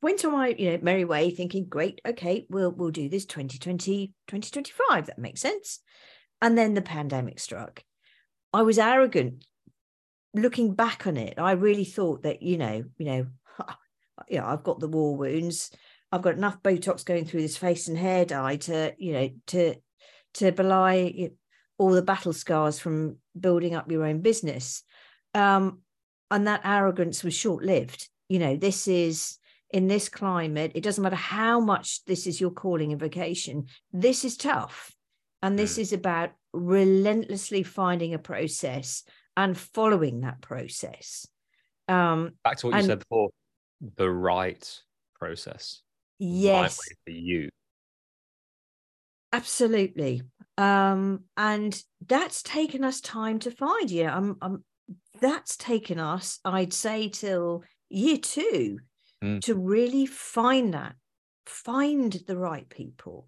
went 0.00 0.24
on 0.24 0.32
my 0.32 0.48
you 0.48 0.70
know 0.70 0.78
merry 0.82 1.04
way 1.04 1.30
thinking 1.30 1.64
great 1.64 2.00
okay 2.04 2.44
we'll 2.50 2.72
we'll 2.72 2.90
do 2.90 3.08
this 3.08 3.24
2020 3.24 4.12
2025 4.26 5.06
that 5.06 5.18
makes 5.18 5.40
sense 5.40 5.78
and 6.42 6.58
then 6.58 6.74
the 6.74 6.82
pandemic 6.82 7.38
struck. 7.40 7.82
I 8.52 8.62
was 8.62 8.78
arrogant. 8.78 9.46
Looking 10.34 10.74
back 10.74 11.06
on 11.06 11.16
it, 11.16 11.38
I 11.38 11.52
really 11.52 11.84
thought 11.84 12.24
that, 12.24 12.42
you 12.42 12.58
know, 12.58 12.84
you 12.98 13.06
know, 13.06 13.26
you 14.28 14.38
know, 14.38 14.46
I've 14.46 14.64
got 14.64 14.80
the 14.80 14.88
war 14.88 15.16
wounds. 15.16 15.70
I've 16.10 16.22
got 16.22 16.34
enough 16.34 16.62
Botox 16.62 17.04
going 17.04 17.24
through 17.24 17.42
this 17.42 17.56
face 17.56 17.88
and 17.88 17.96
hair 17.96 18.24
dye 18.24 18.56
to, 18.56 18.92
you 18.98 19.12
know, 19.12 19.30
to 19.48 19.76
to 20.34 20.52
belie 20.52 21.30
all 21.78 21.92
the 21.92 22.02
battle 22.02 22.32
scars 22.32 22.78
from 22.78 23.18
building 23.38 23.74
up 23.74 23.90
your 23.90 24.04
own 24.04 24.20
business. 24.20 24.82
Um, 25.34 25.80
and 26.30 26.46
that 26.46 26.62
arrogance 26.64 27.22
was 27.22 27.34
short 27.34 27.64
lived. 27.64 28.08
You 28.28 28.38
know, 28.38 28.56
this 28.56 28.88
is 28.88 29.38
in 29.70 29.86
this 29.86 30.08
climate, 30.08 30.72
it 30.74 30.82
doesn't 30.82 31.02
matter 31.02 31.16
how 31.16 31.60
much 31.60 32.04
this 32.04 32.26
is 32.26 32.40
your 32.40 32.50
calling 32.50 32.92
and 32.92 33.00
vocation, 33.00 33.66
this 33.92 34.24
is 34.24 34.36
tough. 34.36 34.94
And 35.42 35.58
this 35.58 35.76
mm. 35.76 35.80
is 35.80 35.92
about 35.92 36.30
relentlessly 36.52 37.62
finding 37.62 38.14
a 38.14 38.18
process 38.18 39.04
and 39.36 39.56
following 39.56 40.20
that 40.20 40.40
process. 40.40 41.26
Um, 41.88 42.32
Back 42.44 42.58
to 42.58 42.68
what 42.68 42.76
you 42.76 42.86
said 42.86 43.00
before 43.00 43.30
the 43.96 44.10
right 44.10 44.80
process. 45.18 45.80
Yes. 46.18 46.78
for 47.04 47.10
you. 47.10 47.48
Absolutely. 49.32 50.22
Um, 50.58 51.24
and 51.36 51.82
that's 52.06 52.42
taken 52.42 52.84
us 52.84 53.00
time 53.00 53.38
to 53.40 53.50
find. 53.50 53.90
Yeah, 53.90 54.14
I'm, 54.14 54.36
I'm 54.42 54.64
that's 55.20 55.56
taken 55.56 55.98
us, 55.98 56.38
I'd 56.44 56.72
say, 56.72 57.08
till 57.08 57.64
year 57.88 58.18
two 58.18 58.78
mm. 59.22 59.40
to 59.42 59.54
really 59.54 60.06
find 60.06 60.74
that, 60.74 60.94
find 61.46 62.12
the 62.26 62.36
right 62.36 62.68
people, 62.68 63.26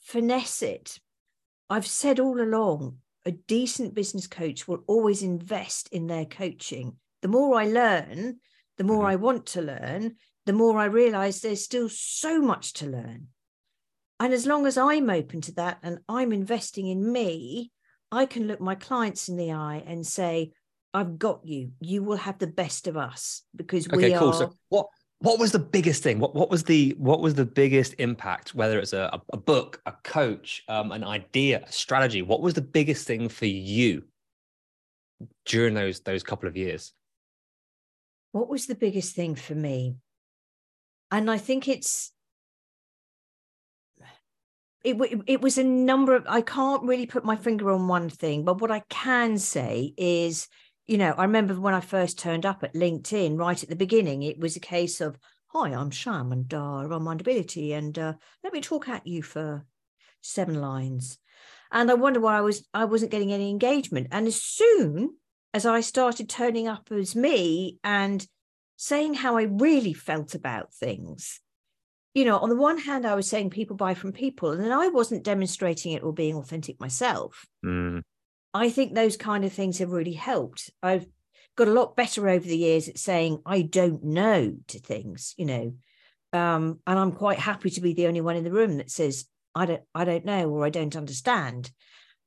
finesse 0.00 0.62
it. 0.62 0.98
I've 1.70 1.86
said 1.86 2.18
all 2.18 2.40
along, 2.40 2.96
a 3.24 3.30
decent 3.30 3.94
business 3.94 4.26
coach 4.26 4.66
will 4.66 4.82
always 4.88 5.22
invest 5.22 5.88
in 5.92 6.08
their 6.08 6.24
coaching. 6.24 6.96
The 7.22 7.28
more 7.28 7.58
I 7.58 7.66
learn, 7.66 8.40
the 8.76 8.84
more 8.84 9.04
mm-hmm. 9.04 9.12
I 9.12 9.16
want 9.16 9.46
to 9.46 9.62
learn, 9.62 10.16
the 10.46 10.52
more 10.52 10.78
I 10.78 10.86
realize 10.86 11.40
there's 11.40 11.62
still 11.62 11.88
so 11.88 12.40
much 12.40 12.72
to 12.74 12.86
learn. 12.86 13.28
And 14.18 14.32
as 14.32 14.46
long 14.46 14.66
as 14.66 14.76
I'm 14.76 15.08
open 15.08 15.40
to 15.42 15.52
that 15.54 15.78
and 15.82 16.00
I'm 16.08 16.32
investing 16.32 16.88
in 16.88 17.12
me, 17.12 17.70
I 18.10 18.26
can 18.26 18.48
look 18.48 18.60
my 18.60 18.74
clients 18.74 19.28
in 19.28 19.36
the 19.36 19.52
eye 19.52 19.84
and 19.86 20.04
say, 20.04 20.52
I've 20.92 21.18
got 21.18 21.46
you. 21.46 21.70
You 21.80 22.02
will 22.02 22.16
have 22.16 22.38
the 22.38 22.48
best 22.48 22.88
of 22.88 22.96
us 22.96 23.42
because 23.54 23.88
we 23.88 24.06
okay, 24.06 24.18
cool. 24.18 24.28
are. 24.30 24.34
So 24.34 24.52
what 24.68 24.86
what 25.20 25.38
was 25.38 25.52
the 25.52 25.58
biggest 25.58 26.02
thing? 26.02 26.18
What 26.18 26.34
what 26.34 26.50
was 26.50 26.64
the 26.64 26.94
what 26.98 27.20
was 27.20 27.34
the 27.34 27.44
biggest 27.44 27.94
impact? 27.98 28.54
Whether 28.54 28.78
it's 28.78 28.94
a, 28.94 29.20
a 29.32 29.36
book, 29.36 29.80
a 29.84 29.92
coach, 30.02 30.64
um, 30.66 30.92
an 30.92 31.04
idea, 31.04 31.62
a 31.66 31.72
strategy. 31.72 32.22
What 32.22 32.40
was 32.40 32.54
the 32.54 32.62
biggest 32.62 33.06
thing 33.06 33.28
for 33.28 33.46
you 33.46 34.04
during 35.44 35.74
those 35.74 36.00
those 36.00 36.22
couple 36.22 36.48
of 36.48 36.56
years? 36.56 36.92
What 38.32 38.48
was 38.48 38.66
the 38.66 38.74
biggest 38.74 39.14
thing 39.14 39.34
for 39.34 39.54
me? 39.54 39.96
And 41.10 41.30
I 41.30 41.36
think 41.36 41.68
it's 41.68 42.12
it, 44.82 44.96
it 45.26 45.42
was 45.42 45.58
a 45.58 45.64
number 45.64 46.14
of 46.14 46.24
i 46.26 46.40
can't 46.40 46.82
really 46.84 47.04
put 47.04 47.22
my 47.22 47.36
finger 47.36 47.70
on 47.70 47.86
one 47.86 48.08
thing 48.08 48.46
but 48.46 48.62
what 48.62 48.70
i 48.70 48.82
can 48.88 49.36
say 49.36 49.92
is 49.98 50.48
you 50.90 50.98
know, 50.98 51.14
I 51.16 51.22
remember 51.22 51.54
when 51.54 51.72
I 51.72 51.80
first 51.80 52.18
turned 52.18 52.44
up 52.44 52.64
at 52.64 52.74
LinkedIn 52.74 53.38
right 53.38 53.62
at 53.62 53.68
the 53.68 53.76
beginning, 53.76 54.24
it 54.24 54.40
was 54.40 54.56
a 54.56 54.60
case 54.60 55.00
of, 55.00 55.16
hi, 55.46 55.72
I'm 55.72 55.92
Sam 55.92 56.32
and 56.32 56.52
uh, 56.52 56.78
I'm 56.78 56.90
Mindability, 56.90 57.72
and 57.78 57.96
uh, 57.96 58.14
let 58.42 58.52
me 58.52 58.60
talk 58.60 58.88
at 58.88 59.06
you 59.06 59.22
for 59.22 59.64
seven 60.20 60.60
lines. 60.60 61.16
And 61.70 61.92
I 61.92 61.94
wonder 61.94 62.18
why 62.18 62.38
I 62.38 62.40
was 62.40 62.66
I 62.74 62.86
wasn't 62.86 63.12
getting 63.12 63.32
any 63.32 63.50
engagement. 63.50 64.08
And 64.10 64.26
as 64.26 64.42
soon 64.42 65.14
as 65.54 65.64
I 65.64 65.80
started 65.80 66.28
turning 66.28 66.66
up 66.66 66.90
as 66.90 67.14
me 67.14 67.78
and 67.84 68.26
saying 68.74 69.14
how 69.14 69.36
I 69.36 69.42
really 69.42 69.92
felt 69.92 70.34
about 70.34 70.74
things, 70.74 71.38
you 72.14 72.24
know, 72.24 72.38
on 72.38 72.48
the 72.48 72.56
one 72.56 72.78
hand, 72.78 73.06
I 73.06 73.14
was 73.14 73.28
saying 73.28 73.50
people 73.50 73.76
buy 73.76 73.94
from 73.94 74.10
people, 74.10 74.50
and 74.50 74.60
then 74.60 74.72
I 74.72 74.88
wasn't 74.88 75.22
demonstrating 75.22 75.92
it 75.92 76.02
or 76.02 76.12
being 76.12 76.34
authentic 76.34 76.80
myself. 76.80 77.46
Mm. 77.64 78.02
I 78.52 78.70
think 78.70 78.94
those 78.94 79.16
kind 79.16 79.44
of 79.44 79.52
things 79.52 79.78
have 79.78 79.90
really 79.90 80.12
helped. 80.12 80.70
I've 80.82 81.06
got 81.56 81.68
a 81.68 81.72
lot 81.72 81.96
better 81.96 82.28
over 82.28 82.46
the 82.46 82.56
years 82.56 82.88
at 82.88 82.98
saying 82.98 83.40
I 83.46 83.62
don't 83.62 84.02
know 84.04 84.56
to 84.68 84.78
things, 84.78 85.34
you 85.36 85.46
know. 85.46 85.74
Um, 86.32 86.80
and 86.86 86.98
I'm 86.98 87.12
quite 87.12 87.38
happy 87.38 87.70
to 87.70 87.80
be 87.80 87.92
the 87.92 88.06
only 88.06 88.20
one 88.20 88.36
in 88.36 88.44
the 88.44 88.52
room 88.52 88.78
that 88.78 88.90
says 88.90 89.26
I 89.54 89.66
don't 89.66 89.82
I 89.94 90.04
don't 90.04 90.24
know 90.24 90.48
or 90.48 90.64
I 90.64 90.70
don't 90.70 90.96
understand. 90.96 91.70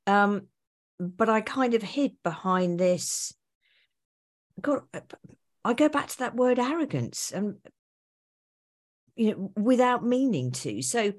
Um, 0.07 0.47
but 0.99 1.29
I 1.29 1.41
kind 1.41 1.73
of 1.73 1.81
hid 1.81 2.13
behind 2.23 2.79
this. 2.79 3.33
God, 4.61 4.81
I 5.65 5.73
go 5.73 5.89
back 5.89 6.07
to 6.09 6.19
that 6.19 6.35
word 6.35 6.59
arrogance 6.59 7.31
and 7.31 7.55
you 9.15 9.31
know 9.31 9.51
without 9.55 10.05
meaning 10.05 10.51
to. 10.51 10.81
So 10.81 11.13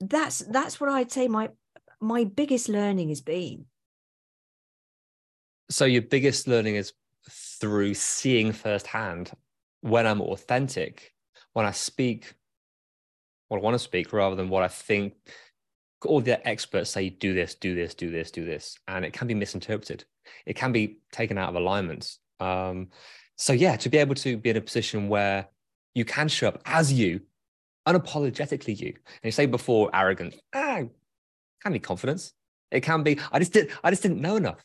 that's 0.00 0.38
that's 0.40 0.80
what 0.80 0.90
I'd 0.90 1.12
say 1.12 1.28
my 1.28 1.50
my 2.00 2.24
biggest 2.24 2.68
learning 2.68 3.08
has 3.08 3.20
been 3.20 3.66
so 5.70 5.84
your 5.84 6.02
biggest 6.02 6.46
learning 6.46 6.76
is 6.76 6.92
through 7.30 7.94
seeing 7.94 8.52
firsthand 8.52 9.32
when 9.80 10.06
I'm 10.06 10.20
authentic, 10.20 11.14
when 11.52 11.66
I 11.66 11.70
speak 11.70 12.34
what 13.48 13.58
I 13.58 13.60
want 13.60 13.74
to 13.74 13.78
speak 13.78 14.12
rather 14.12 14.36
than 14.36 14.48
what 14.48 14.62
I 14.62 14.68
think 14.68 15.14
all 16.04 16.20
the 16.20 16.46
experts 16.46 16.90
say 16.90 17.10
do 17.10 17.34
this, 17.34 17.54
do 17.54 17.74
this, 17.74 17.94
do 17.94 18.10
this, 18.10 18.30
do 18.30 18.44
this. 18.44 18.78
And 18.88 19.04
it 19.04 19.12
can 19.12 19.26
be 19.26 19.34
misinterpreted. 19.34 20.04
It 20.46 20.54
can 20.54 20.72
be 20.72 20.98
taken 21.12 21.38
out 21.38 21.50
of 21.50 21.54
alignment. 21.54 22.18
Um, 22.40 22.88
so 23.36 23.52
yeah, 23.52 23.76
to 23.76 23.88
be 23.88 23.98
able 23.98 24.14
to 24.16 24.36
be 24.36 24.50
in 24.50 24.56
a 24.56 24.60
position 24.60 25.08
where 25.08 25.48
you 25.94 26.04
can 26.04 26.28
show 26.28 26.48
up 26.48 26.60
as 26.66 26.92
you, 26.92 27.20
unapologetically 27.86 28.78
you. 28.78 28.88
And 28.88 29.24
you 29.24 29.30
say 29.30 29.46
before 29.46 29.90
arrogant, 29.94 30.34
ah, 30.54 30.82
can 31.62 31.72
be 31.72 31.78
confidence. 31.78 32.32
It 32.70 32.82
can 32.82 33.02
be, 33.02 33.18
I 33.32 33.38
just 33.38 33.52
did 33.52 33.70
I 33.82 33.90
just 33.90 34.02
didn't 34.02 34.20
know 34.20 34.36
enough 34.36 34.64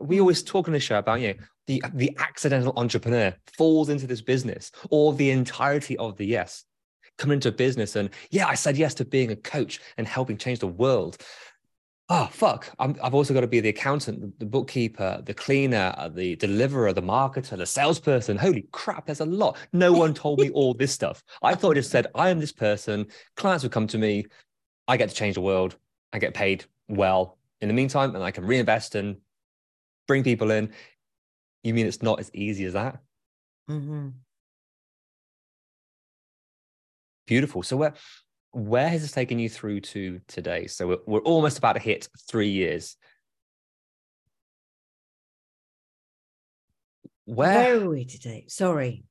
we 0.00 0.20
always 0.20 0.42
talk 0.42 0.66
on 0.66 0.72
the 0.72 0.80
show 0.80 0.98
about 0.98 1.20
you 1.20 1.28
know 1.28 1.34
the 1.66 1.82
the 1.94 2.16
accidental 2.18 2.72
entrepreneur 2.76 3.34
falls 3.56 3.88
into 3.88 4.06
this 4.06 4.22
business 4.22 4.72
or 4.90 5.12
the 5.14 5.30
entirety 5.30 5.96
of 5.98 6.16
the 6.16 6.26
yes 6.26 6.64
come 7.18 7.30
into 7.30 7.52
business. 7.52 7.96
And 7.96 8.10
yeah 8.30 8.46
i 8.46 8.54
said 8.54 8.76
yes 8.76 8.94
to 8.94 9.04
being 9.04 9.30
a 9.30 9.36
coach 9.36 9.80
and 9.98 10.06
helping 10.06 10.36
change 10.36 10.60
the 10.60 10.66
world. 10.66 11.18
Oh 12.08 12.28
fuck. 12.32 12.68
I 12.80 12.92
have 13.04 13.14
also 13.14 13.32
got 13.32 13.42
to 13.42 13.46
be 13.46 13.60
the 13.60 13.68
accountant 13.68 14.38
the 14.40 14.46
bookkeeper 14.46 15.22
the 15.24 15.34
cleaner 15.34 15.94
uh, 15.96 16.08
the 16.08 16.34
deliverer 16.36 16.92
the 16.92 17.02
marketer 17.02 17.56
the 17.56 17.66
salesperson. 17.66 18.36
Holy 18.36 18.66
crap 18.72 19.06
there's 19.06 19.20
a 19.20 19.26
lot. 19.26 19.58
No 19.72 19.92
one 20.04 20.14
told 20.14 20.40
me 20.40 20.50
all 20.50 20.74
this 20.74 20.92
stuff. 20.92 21.22
I 21.42 21.54
thought 21.54 21.72
it 21.72 21.80
just 21.80 21.90
said 21.90 22.06
i 22.14 22.30
am 22.30 22.40
this 22.40 22.52
person. 22.52 23.06
Clients 23.36 23.62
would 23.62 23.72
come 23.72 23.86
to 23.88 23.98
me. 23.98 24.26
I 24.88 24.96
get 24.96 25.08
to 25.10 25.14
change 25.14 25.34
the 25.34 25.40
world. 25.40 25.76
I 26.12 26.18
get 26.18 26.34
paid 26.34 26.64
well 26.88 27.38
in 27.60 27.68
the 27.68 27.74
meantime 27.74 28.14
and 28.14 28.24
i 28.24 28.30
can 28.30 28.44
reinvest 28.44 28.94
and 28.94 29.16
bring 30.10 30.24
people 30.24 30.50
in. 30.50 30.72
You 31.62 31.72
mean 31.72 31.86
it's 31.86 32.02
not 32.02 32.18
as 32.18 32.32
easy 32.34 32.64
as 32.64 32.72
that? 32.72 32.98
Mm-hmm. 33.70 34.08
Beautiful. 37.28 37.62
So 37.62 37.76
where 37.76 37.94
where 38.50 38.88
has 38.88 39.02
this 39.02 39.12
taken 39.12 39.38
you 39.38 39.48
through 39.48 39.82
to 39.82 40.20
today? 40.26 40.66
So 40.66 40.88
we're, 40.88 40.98
we're 41.06 41.20
almost 41.20 41.58
about 41.58 41.74
to 41.74 41.78
hit 41.78 42.08
three 42.28 42.48
years. 42.48 42.96
Where, 47.26 47.76
where 47.76 47.84
are 47.84 47.88
we 47.88 48.04
today? 48.04 48.46
Sorry. 48.48 49.04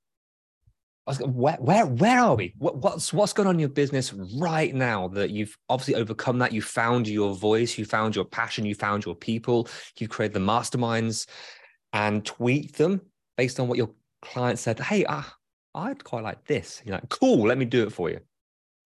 Where 1.05 1.57
where 1.59 1.85
where 1.85 2.19
are 2.19 2.35
we? 2.35 2.53
What, 2.57 2.77
what's 2.77 3.11
what's 3.11 3.33
going 3.33 3.47
on 3.47 3.55
in 3.55 3.59
your 3.59 3.69
business 3.69 4.13
right 4.13 4.73
now 4.73 5.07
that 5.09 5.31
you've 5.31 5.57
obviously 5.67 5.95
overcome 5.95 6.39
that? 6.39 6.53
You 6.53 6.61
found 6.61 7.07
your 7.07 7.33
voice, 7.35 7.77
you 7.77 7.85
found 7.85 8.15
your 8.15 8.25
passion, 8.25 8.65
you 8.65 8.75
found 8.75 9.05
your 9.05 9.15
people, 9.15 9.67
you've 9.97 10.11
created 10.11 10.33
the 10.33 10.39
masterminds 10.39 11.27
and 11.93 12.23
tweak 12.23 12.77
them 12.77 13.01
based 13.37 13.59
on 13.59 13.67
what 13.67 13.77
your 13.77 13.89
client 14.21 14.59
said. 14.59 14.79
Hey, 14.79 15.05
uh, 15.05 15.23
I'd 15.73 16.03
quite 16.03 16.23
like 16.23 16.45
this. 16.45 16.81
You're 16.85 16.95
like, 16.95 17.09
cool, 17.09 17.47
let 17.47 17.57
me 17.57 17.65
do 17.65 17.83
it 17.83 17.93
for 17.93 18.09
you 18.09 18.19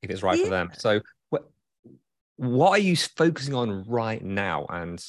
if 0.01 0.09
it's 0.09 0.23
right 0.23 0.37
yeah. 0.37 0.45
for 0.45 0.49
them. 0.49 0.71
So 0.77 1.01
what 1.29 1.49
what 2.37 2.71
are 2.71 2.83
you 2.83 2.95
focusing 2.95 3.53
on 3.53 3.83
right 3.87 4.23
now? 4.23 4.65
And 4.69 5.03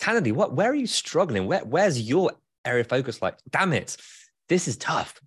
candidly, 0.00 0.32
what 0.32 0.54
where 0.54 0.70
are 0.70 0.74
you 0.74 0.86
struggling? 0.86 1.46
Where 1.46 1.64
where's 1.64 2.00
your 2.00 2.32
area 2.64 2.82
of 2.82 2.88
focus? 2.88 3.20
Like, 3.20 3.36
damn 3.50 3.72
it, 3.72 3.96
this 4.48 4.68
is 4.68 4.76
tough. 4.76 5.20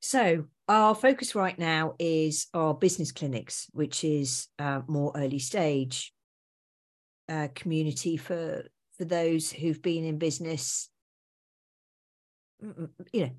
So 0.00 0.44
our 0.68 0.94
focus 0.94 1.34
right 1.34 1.58
now 1.58 1.94
is 1.98 2.46
our 2.54 2.74
business 2.74 3.12
clinics, 3.12 3.66
which 3.72 4.04
is 4.04 4.48
uh, 4.58 4.82
more 4.86 5.12
early 5.16 5.38
stage 5.38 6.12
uh, 7.28 7.48
community 7.54 8.16
for 8.16 8.64
for 8.96 9.04
those 9.04 9.50
who've 9.52 9.80
been 9.80 10.04
in 10.04 10.18
business, 10.18 10.88
mm, 12.64 12.74
mm, 12.74 12.88
you 13.12 13.20
know, 13.26 13.30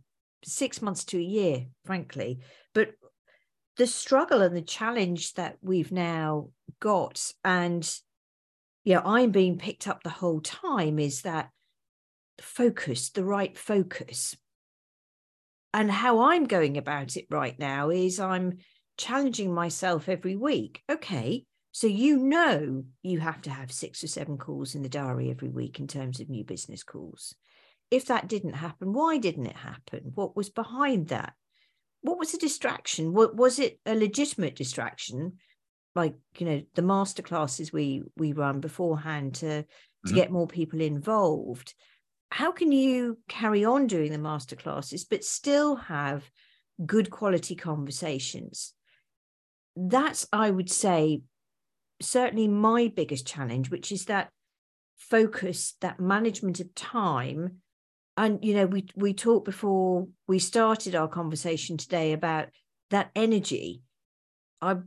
six 0.45 0.81
months 0.81 1.03
to 1.03 1.17
a 1.17 1.21
year, 1.21 1.65
frankly. 1.85 2.39
But 2.73 2.91
the 3.75 3.87
struggle 3.87 4.41
and 4.41 4.55
the 4.55 4.61
challenge 4.61 5.33
that 5.33 5.57
we've 5.61 5.91
now 5.91 6.49
got, 6.79 7.33
and 7.43 7.89
yeah, 8.85 9.01
I'm 9.03 9.31
being 9.31 9.57
picked 9.57 9.87
up 9.87 10.03
the 10.03 10.09
whole 10.09 10.39
time, 10.39 10.97
is 10.97 11.23
that 11.23 11.49
focus, 12.41 13.09
the 13.09 13.25
right 13.25 13.57
focus 13.57 14.37
and 15.73 15.91
how 15.91 16.21
I'm 16.21 16.45
going 16.45 16.77
about 16.77 17.15
it 17.15 17.25
right 17.29 17.57
now 17.59 17.89
is 17.89 18.19
I'm 18.19 18.57
challenging 18.97 19.53
myself 19.53 20.09
every 20.09 20.35
week. 20.35 20.81
Okay, 20.91 21.45
so 21.71 21.87
you 21.87 22.17
know 22.17 22.83
you 23.03 23.19
have 23.19 23.41
to 23.43 23.49
have 23.49 23.71
six 23.71 24.03
or 24.03 24.07
seven 24.07 24.37
calls 24.37 24.75
in 24.75 24.81
the 24.81 24.89
diary 24.89 25.29
every 25.29 25.49
week 25.49 25.79
in 25.79 25.87
terms 25.87 26.19
of 26.19 26.29
new 26.29 26.43
business 26.43 26.83
calls. 26.83 27.35
If 27.91 28.05
that 28.05 28.27
didn't 28.27 28.53
happen, 28.53 28.93
why 28.93 29.17
didn't 29.17 29.47
it 29.47 29.55
happen? 29.55 30.11
What 30.15 30.35
was 30.35 30.49
behind 30.49 31.07
that? 31.07 31.33
What 32.01 32.19
was 32.19 32.31
the 32.31 32.37
distraction? 32.37 33.13
What 33.13 33.35
was 33.35 33.59
it 33.59 33.79
a 33.85 33.95
legitimate 33.95 34.55
distraction? 34.55 35.37
Like, 35.95 36.15
you 36.37 36.45
know, 36.45 36.61
the 36.75 36.81
master 36.81 37.21
classes 37.21 37.73
we 37.73 38.03
we 38.15 38.33
run 38.33 38.59
beforehand 38.59 39.35
to 39.35 39.63
to 39.63 39.67
mm-hmm. 40.07 40.15
get 40.15 40.31
more 40.31 40.47
people 40.47 40.81
involved 40.81 41.73
how 42.31 42.51
can 42.51 42.71
you 42.71 43.17
carry 43.27 43.65
on 43.65 43.87
doing 43.87 44.11
the 44.11 44.17
masterclasses 44.17 45.05
but 45.09 45.23
still 45.23 45.75
have 45.75 46.29
good 46.85 47.09
quality 47.09 47.55
conversations? 47.55 48.73
That's 49.75 50.27
i 50.33 50.49
would 50.49 50.69
say 50.69 51.21
certainly 52.01 52.47
my 52.47 52.91
biggest 52.93 53.25
challenge 53.25 53.69
which 53.69 53.91
is 53.91 54.05
that 54.05 54.29
focus 54.99 55.75
that 55.81 55.99
management 55.99 56.59
of 56.59 56.73
time. 56.75 57.57
And 58.17 58.43
you 58.43 58.53
know 58.53 58.65
we 58.65 58.85
we 58.95 59.13
talked 59.13 59.45
before 59.45 60.07
we 60.27 60.39
started 60.39 60.93
our 60.93 61.07
conversation 61.07 61.77
today 61.77 62.11
about 62.11 62.49
that 62.89 63.11
energy. 63.15 63.81
I 64.61 64.77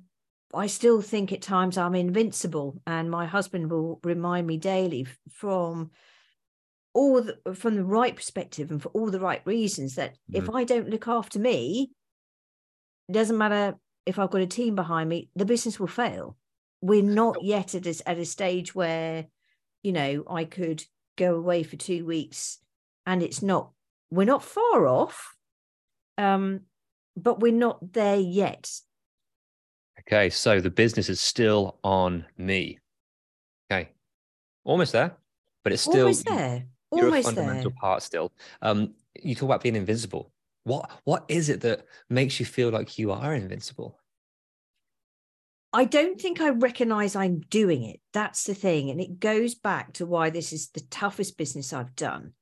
i 0.55 0.67
still 0.67 1.01
think 1.01 1.33
at 1.33 1.41
times 1.41 1.79
i'm 1.79 1.95
invincible 1.95 2.79
and 2.87 3.11
my 3.11 3.25
husband 3.25 3.71
will 3.71 3.99
remind 4.05 4.47
me 4.47 4.59
daily 4.59 5.07
from 5.31 5.91
all 6.95 7.23
the, 7.23 7.55
from 7.55 7.77
the 7.77 7.85
right 7.85 8.15
perspective 8.15 8.71
and 8.71 8.83
for 8.83 8.89
all 8.91 9.11
the 9.11 9.21
right 9.21 9.43
reasons 9.45 9.95
that 9.95 10.13
mm. 10.31 10.37
if 10.37 10.51
i 10.51 10.65
don't 10.65 10.91
look 10.91 11.09
after 11.09 11.39
me 11.39 11.91
it 13.09 13.13
doesn't 13.13 13.39
matter 13.39 13.77
if 14.07 14.19
i've 14.19 14.31
got 14.31 14.43
a 14.43 14.47
team 14.47 14.75
behind 14.75 15.09
me 15.09 15.29
the 15.35 15.45
business 15.45 15.79
will 15.79 15.87
fail. 15.87 16.37
We're 16.85 17.05
not 17.05 17.45
yet 17.45 17.77
at 17.77 17.87
a, 17.87 18.09
at 18.09 18.19
a 18.19 18.25
stage 18.25 18.75
where 18.75 19.27
you 19.83 19.93
know 19.93 20.25
i 20.29 20.45
could 20.45 20.85
go 21.17 21.37
away 21.37 21.63
for 21.63 21.77
two 21.77 22.05
weeks 22.05 22.59
and 23.07 23.23
it's 23.23 23.43
not 23.43 23.71
we're 24.11 24.25
not 24.25 24.43
far 24.43 24.87
off 24.87 25.35
um 26.19 26.61
but 27.17 27.41
we're 27.41 27.53
not 27.53 27.93
there 27.93 28.17
yet. 28.17 28.71
Okay 30.01 30.31
so 30.31 30.61
the 30.61 30.71
business 30.71 31.09
is 31.09 31.21
still 31.21 31.79
on 31.85 32.27
me. 32.37 32.79
Okay 33.71 33.91
almost 34.65 34.93
there 34.93 35.17
but 35.63 35.73
it's 35.73 35.83
still 35.83 36.07
almost 36.07 36.27
there 36.27 36.67
you're 36.93 37.15
a 37.15 37.23
fundamental 37.23 37.71
there. 37.71 37.79
part 37.81 38.03
still 38.03 38.33
um 38.63 38.95
you 39.23 39.35
talk 39.35 39.45
about 39.45 39.63
being 39.63 39.77
invincible 39.77 40.33
what 40.65 40.91
what 41.05 41.25
is 41.29 41.49
it 41.49 41.61
that 41.61 41.87
makes 42.09 42.39
you 42.39 42.47
feel 42.47 42.71
like 42.71 42.99
you 42.99 43.13
are 43.13 43.35
invincible 43.35 43.99
I 45.75 45.85
don't 45.87 46.21
think 46.21 46.41
I 46.41 46.51
recognize 46.51 47.17
I'm 47.17 47.41
doing 47.41 47.85
it. 47.85 48.01
That's 48.13 48.45
the 48.45 48.55
thing. 48.55 48.91
And 48.91 49.01
it 49.01 49.19
goes 49.19 49.55
back 49.55 49.95
to 49.95 50.05
why 50.05 50.29
this 50.29 50.53
is 50.53 50.69
the 50.69 50.83
toughest 50.91 51.39
business 51.39 51.73
I've 51.73 51.97
done 51.97 52.35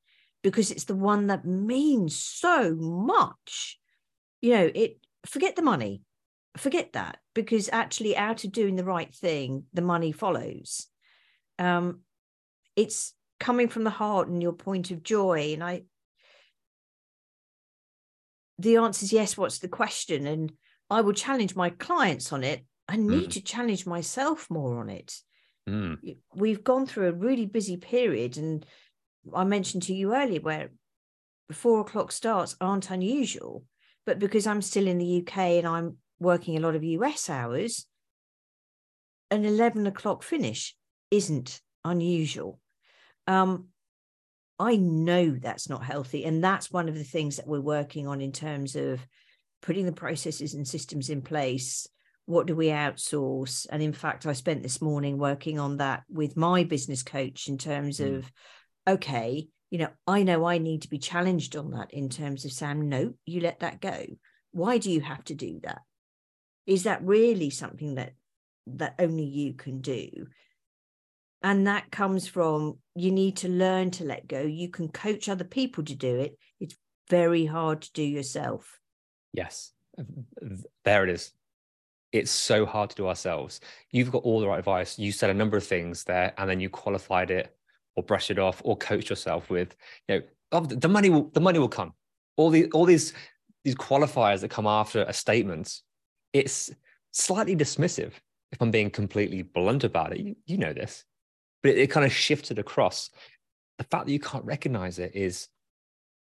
because 0.43 0.71
it's 0.71 0.85
the 0.85 0.97
one 0.97 1.29
that 1.29 1.45
means 1.45 2.17
so 2.17 2.75
much. 2.75 3.79
You 4.41 4.55
know, 4.55 4.71
it 4.75 4.99
forget 5.27 5.55
the 5.55 5.63
money, 5.63 6.03
forget 6.57 6.95
that, 6.95 7.19
because 7.35 7.69
actually, 7.73 8.17
out 8.17 8.45
of 8.45 8.53
doing 8.53 8.77
the 8.77 8.85
right 8.85 9.15
thing, 9.15 9.65
the 9.73 9.83
money 9.83 10.13
follows. 10.13 10.87
Um, 11.59 12.01
it's 12.75 13.13
coming 13.41 13.69
from 13.69 13.83
the 13.83 13.91
heart 13.91 14.29
and 14.29 14.43
your 14.43 14.53
point 14.53 14.93
of 14.93 15.03
joy. 15.03 15.55
And 15.55 15.65
I, 15.65 15.83
the 18.59 18.77
answer 18.77 19.05
is 19.05 19.13
yes. 19.13 19.37
What's 19.37 19.59
the 19.59 19.69
question? 19.69 20.27
And 20.27 20.53
I 20.89 21.01
will 21.01 21.15
challenge 21.15 21.57
my 21.57 21.71
clients 21.71 22.33
on 22.33 22.45
it. 22.45 22.65
I 22.89 22.97
need 22.97 23.31
mm. 23.31 23.33
to 23.33 23.41
challenge 23.41 23.87
myself 23.87 24.49
more 24.51 24.79
on 24.79 24.91
it. 24.91 25.15
Mm. 25.69 26.17
We've 26.35 26.63
gone 26.63 26.87
through 26.87 27.09
a 27.09 27.13
really 27.13 27.47
busy 27.47 27.77
period, 27.77 28.37
and 28.37 28.67
I 29.35 29.45
mentioned 29.45 29.85
to 29.85 29.95
you 29.95 30.15
earlier 30.15 30.41
where 30.41 30.71
four 31.53 31.81
o'clock 31.81 32.13
starts 32.13 32.57
aren't 32.61 32.91
unusual, 32.91 33.65
but 34.07 34.19
because 34.19 34.47
I'm 34.47 34.63
still 34.63 34.87
in 34.89 34.99
the 34.99 35.19
UK 35.21 35.39
and 35.39 35.67
I'm 35.67 35.99
working 36.19 36.57
a 36.57 36.61
lot 36.61 36.75
of 36.75 36.85
US 36.85 37.31
hours, 37.31 37.87
an 39.31 39.45
11 39.45 39.87
o'clock 39.87 40.23
finish 40.23 40.75
isn't 41.11 41.61
unusual. 41.85 42.59
Um, 43.27 43.69
I 44.61 44.77
know 44.77 45.31
that's 45.31 45.71
not 45.71 45.85
healthy. 45.85 46.25
And 46.27 46.45
that's 46.45 46.71
one 46.71 46.89
of 46.89 46.95
the 46.95 47.03
things 47.03 47.37
that 47.37 47.47
we're 47.47 47.61
working 47.61 48.07
on 48.07 48.21
in 48.21 48.31
terms 48.31 48.77
of 48.77 49.01
putting 49.63 49.87
the 49.87 49.93
processes 49.93 50.53
and 50.53 50.69
systems 50.69 51.09
in 51.09 51.23
place. 51.23 51.87
What 52.27 52.47
do 52.47 52.55
we 52.55 52.67
outsource? 52.67 53.67
And 53.71 53.83
in 53.83 53.95
fact, 53.95 54.27
I 54.27 54.35
spent 54.35 54.63
this 54.63 54.83
morning 54.83 55.17
working 55.17 55.59
on 55.59 55.79
that 55.79 56.03
with 56.11 56.37
my 56.37 56.65
business 56.65 57.03
coach 57.03 57.49
in 57.49 57.57
terms 57.57 58.01
mm. 58.01 58.19
of 58.19 58.31
okay, 58.87 59.49
you 59.71 59.79
know, 59.79 59.89
I 60.07 60.25
know 60.25 60.45
I 60.45 60.59
need 60.59 60.83
to 60.83 60.91
be 60.91 60.99
challenged 60.99 61.57
on 61.57 61.71
that 61.71 61.95
in 61.95 62.09
terms 62.09 62.45
of 62.45 62.53
Sam, 62.53 62.89
no, 62.89 63.15
you 63.25 63.41
let 63.41 63.61
that 63.61 63.81
go. 63.81 64.05
Why 64.53 64.79
do 64.79 64.91
you 64.91 65.01
have 65.01 65.25
to 65.25 65.35
do 65.35 65.61
that? 65.63 65.83
Is 66.67 66.83
that 66.83 67.05
really 67.05 67.51
something 67.51 67.95
that 67.95 68.13
that 68.67 68.95
only 68.99 69.25
you 69.25 69.55
can 69.55 69.81
do? 69.81 70.27
And 71.43 71.67
that 71.67 71.91
comes 71.91 72.29
from 72.29 72.79
you 72.95 73.11
need 73.11 73.37
to 73.39 73.49
learn 73.49 73.91
to 73.93 74.05
let 74.05 74.29
go. 74.29 74.43
You 74.43 74.69
can 74.69 74.89
coach 74.89 75.29
other 75.29 75.45
people 75.45 75.85
to 75.85 75.95
do 75.95 76.17
it. 76.17 76.39
It's 76.61 76.77
very 77.09 77.47
hard 77.47 77.83
to 77.83 77.93
do 77.93 78.03
yourself. 78.03 78.79
Yes, 79.33 79.73
there 80.85 81.05
it 81.05 81.11
is. 81.11 81.33
It's 82.13 82.31
so 82.31 82.67
hard 82.67 82.91
to 82.91 82.97
do 82.97 83.07
ourselves. 83.07 83.61
You've 83.91 84.11
got 84.11 84.25
all 84.25 84.41
the 84.41 84.49
right 84.49 84.59
advice. 84.59 84.99
You 84.99 85.13
said 85.13 85.31
a 85.31 85.35
number 85.35 85.57
of 85.57 85.65
things 85.65 86.05
there, 86.05 86.35
and 86.37 86.51
then 86.51 86.61
you 86.61 86.69
qualified 86.69 87.31
it 87.31 87.57
or 87.97 88.03
brush 88.03 88.31
it 88.31 88.39
off 88.39 88.61
or 88.65 88.77
coach 88.77 89.11
yourself 89.11 89.51
with 89.51 89.77
you 90.09 90.17
know 90.17 90.23
oh, 90.53 90.61
the 90.61 90.89
money 90.89 91.11
will 91.11 91.31
the 91.35 91.41
money 91.41 91.59
will 91.59 91.69
come 91.69 91.93
all 92.37 92.51
the 92.51 92.71
all 92.73 92.85
these 92.85 93.13
these 93.65 93.75
qualifiers 93.75 94.41
that 94.41 94.49
come 94.49 94.67
after 94.67 95.03
a 95.03 95.13
statement 95.13 95.81
it's 96.33 96.71
slightly 97.11 97.57
dismissive 97.57 98.13
if 98.53 98.61
i'm 98.61 98.71
being 98.71 98.91
completely 98.91 99.43
blunt 99.43 99.85
about 99.85 100.13
it 100.13 100.21
you, 100.21 100.37
you 100.47 100.57
know 100.57 100.73
this 100.73 101.05
but 101.63 101.73
it, 101.73 101.79
it 101.79 101.87
kind 101.89 102.07
of 102.07 102.13
shifted 102.13 102.59
across 102.59 103.11
the 103.79 103.85
fact 103.85 104.07
that 104.07 104.13
you 104.13 104.21
can't 104.21 104.45
recognize 104.45 104.99
it 104.99 105.13
is 105.15 105.49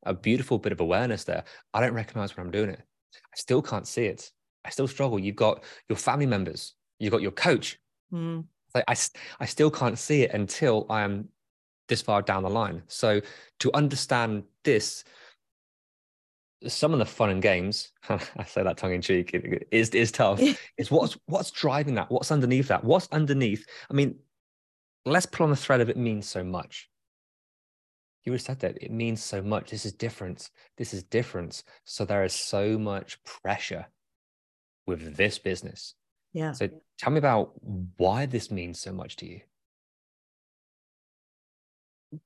a 0.04 0.14
beautiful 0.14 0.58
bit 0.58 0.72
of 0.72 0.80
awareness 0.80 1.24
there 1.24 1.44
i 1.74 1.80
don't 1.80 1.94
recognize 1.94 2.36
when 2.36 2.46
i'm 2.46 2.52
doing 2.52 2.70
it 2.70 2.80
i 3.14 3.36
still 3.36 3.60
can't 3.60 3.86
see 3.86 4.06
it 4.06 4.30
i 4.64 4.70
still 4.70 4.88
struggle 4.88 5.18
you've 5.18 5.36
got 5.36 5.62
your 5.88 5.96
family 5.96 6.26
members 6.26 6.74
you've 6.98 7.12
got 7.12 7.22
your 7.22 7.32
coach 7.32 7.78
mm. 8.12 8.44
like 8.74 8.84
I, 8.88 8.94
I 9.40 9.44
still 9.44 9.70
can't 9.70 9.98
see 9.98 10.22
it 10.22 10.32
until 10.32 10.86
i 10.88 11.02
am 11.02 11.28
this 11.90 12.00
far 12.00 12.22
down 12.22 12.42
the 12.42 12.48
line. 12.48 12.82
So 12.86 13.20
to 13.58 13.70
understand 13.74 14.44
this, 14.64 15.04
some 16.66 16.94
of 16.94 16.98
the 16.98 17.04
fun 17.04 17.28
and 17.28 17.42
games, 17.42 17.92
I 18.08 18.44
say 18.46 18.62
that 18.62 18.78
tongue 18.78 18.94
in 18.94 19.02
cheek, 19.02 19.38
is 19.70 19.90
is 19.90 20.10
tough. 20.10 20.40
is 20.78 20.90
what's 20.90 21.18
what's 21.26 21.50
driving 21.50 21.96
that? 21.96 22.10
What's 22.10 22.30
underneath 22.30 22.68
that? 22.68 22.82
What's 22.82 23.08
underneath? 23.12 23.66
I 23.90 23.94
mean, 23.94 24.14
let's 25.04 25.26
pull 25.26 25.44
on 25.44 25.50
the 25.50 25.56
thread 25.56 25.80
of 25.80 25.88
it 25.88 25.96
means 25.96 26.28
so 26.28 26.44
much. 26.44 26.88
You 28.24 28.32
would 28.32 28.40
have 28.40 28.46
said 28.46 28.60
that 28.60 28.82
it 28.82 28.90
means 28.90 29.22
so 29.22 29.40
much. 29.40 29.70
This 29.70 29.86
is 29.86 29.92
different. 29.92 30.50
This 30.76 30.92
is 30.92 31.02
different. 31.04 31.62
So 31.84 32.04
there 32.04 32.24
is 32.24 32.34
so 32.34 32.78
much 32.78 33.22
pressure 33.24 33.86
with 34.86 35.16
this 35.16 35.38
business. 35.38 35.94
Yeah. 36.32 36.52
So 36.52 36.68
tell 36.98 37.12
me 37.12 37.18
about 37.18 37.52
why 37.96 38.26
this 38.26 38.50
means 38.50 38.78
so 38.78 38.92
much 38.92 39.16
to 39.16 39.26
you 39.26 39.40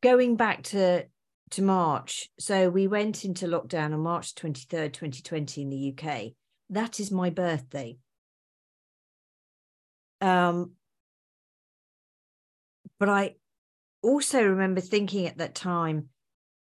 going 0.02 0.36
back 0.36 0.62
to 0.62 1.04
to 1.50 1.62
March, 1.62 2.30
so 2.38 2.68
we 2.70 2.86
went 2.86 3.24
into 3.24 3.46
lockdown 3.46 3.92
on 3.92 4.00
March 4.00 4.34
23rd, 4.34 4.92
2020 4.92 5.62
in 5.62 5.70
the 5.70 5.94
UK. 5.96 6.32
That 6.70 6.98
is 6.98 7.12
my 7.12 7.30
birthday. 7.30 7.98
Um, 10.20 10.72
but 12.98 13.08
I 13.08 13.34
also 14.02 14.42
remember 14.42 14.80
thinking 14.80 15.26
at 15.26 15.38
that 15.38 15.54
time, 15.54 16.08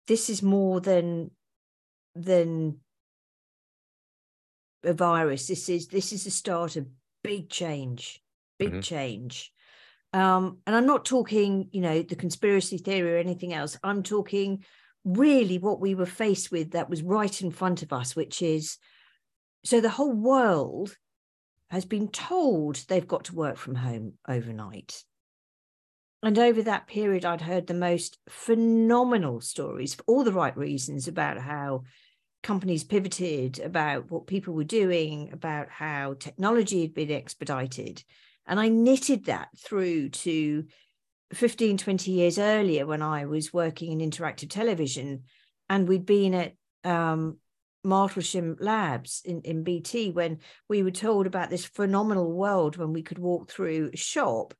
this 0.06 0.30
is 0.30 0.42
more 0.42 0.80
than 0.80 1.30
than 2.14 2.78
a 4.84 4.92
virus. 4.92 5.46
This 5.46 5.68
is 5.68 5.88
this 5.88 6.12
is 6.12 6.24
the 6.24 6.30
start 6.30 6.76
of 6.76 6.86
big 7.22 7.48
change, 7.48 8.20
big 8.58 8.70
mm-hmm. 8.70 8.80
change. 8.80 9.52
Um, 10.12 10.58
and 10.66 10.74
I'm 10.74 10.86
not 10.86 11.04
talking, 11.04 11.68
you 11.70 11.80
know, 11.80 12.02
the 12.02 12.16
conspiracy 12.16 12.78
theory 12.78 13.14
or 13.14 13.18
anything 13.18 13.54
else. 13.54 13.78
I'm 13.82 14.02
talking 14.02 14.64
really 15.04 15.58
what 15.58 15.80
we 15.80 15.94
were 15.94 16.06
faced 16.06 16.50
with 16.50 16.72
that 16.72 16.90
was 16.90 17.02
right 17.02 17.40
in 17.40 17.50
front 17.50 17.82
of 17.82 17.92
us, 17.92 18.16
which 18.16 18.42
is 18.42 18.76
so 19.64 19.80
the 19.80 19.90
whole 19.90 20.12
world 20.12 20.96
has 21.70 21.84
been 21.84 22.08
told 22.08 22.76
they've 22.88 23.06
got 23.06 23.24
to 23.24 23.34
work 23.34 23.56
from 23.56 23.76
home 23.76 24.14
overnight. 24.28 25.04
And 26.22 26.38
over 26.38 26.62
that 26.62 26.86
period, 26.86 27.24
I'd 27.24 27.40
heard 27.40 27.66
the 27.66 27.74
most 27.74 28.18
phenomenal 28.28 29.40
stories 29.40 29.94
for 29.94 30.02
all 30.06 30.22
the 30.22 30.32
right 30.32 30.56
reasons 30.56 31.08
about 31.08 31.38
how 31.38 31.84
companies 32.42 32.84
pivoted, 32.84 33.58
about 33.58 34.10
what 34.10 34.26
people 34.26 34.54
were 34.54 34.64
doing, 34.64 35.30
about 35.32 35.70
how 35.70 36.14
technology 36.14 36.82
had 36.82 36.94
been 36.94 37.10
expedited. 37.10 38.02
And 38.46 38.60
I 38.60 38.68
knitted 38.68 39.26
that 39.26 39.48
through 39.58 40.10
to 40.10 40.64
15, 41.32 41.78
20 41.78 42.10
years 42.10 42.38
earlier 42.38 42.86
when 42.86 43.02
I 43.02 43.26
was 43.26 43.52
working 43.52 43.98
in 43.98 44.10
interactive 44.10 44.50
television. 44.50 45.24
And 45.68 45.88
we'd 45.88 46.06
been 46.06 46.34
at 46.34 46.54
um, 46.84 47.38
Martlesham 47.84 48.56
Labs 48.60 49.22
in, 49.24 49.40
in 49.42 49.62
BT 49.62 50.10
when 50.10 50.38
we 50.68 50.82
were 50.82 50.90
told 50.90 51.26
about 51.26 51.50
this 51.50 51.64
phenomenal 51.64 52.30
world 52.30 52.76
when 52.76 52.92
we 52.92 53.02
could 53.02 53.18
walk 53.18 53.50
through 53.50 53.90
a 53.92 53.96
shop. 53.96 54.54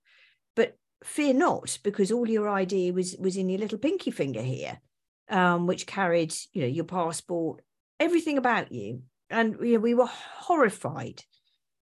But 0.55 0.79
fear 1.03 1.33
not, 1.33 1.79
because 1.83 2.13
all 2.13 2.29
your 2.29 2.49
ID 2.49 2.91
was 2.93 3.17
was 3.19 3.37
in 3.37 3.49
your 3.49 3.59
little 3.59 3.79
pinky 3.79 4.11
finger 4.11 4.43
here, 4.43 4.81
um, 5.29 5.67
which 5.67 5.87
carried, 5.87 6.35
you 6.53 6.63
know, 6.63 6.69
your 6.69 6.85
passport, 6.85 7.63
everything 7.99 8.39
about 8.39 8.73
you. 8.73 9.03
And 9.29 9.57
you 9.61 9.75
know, 9.75 9.81
we 9.81 9.95
were 9.95 10.07
horrified 10.07 11.23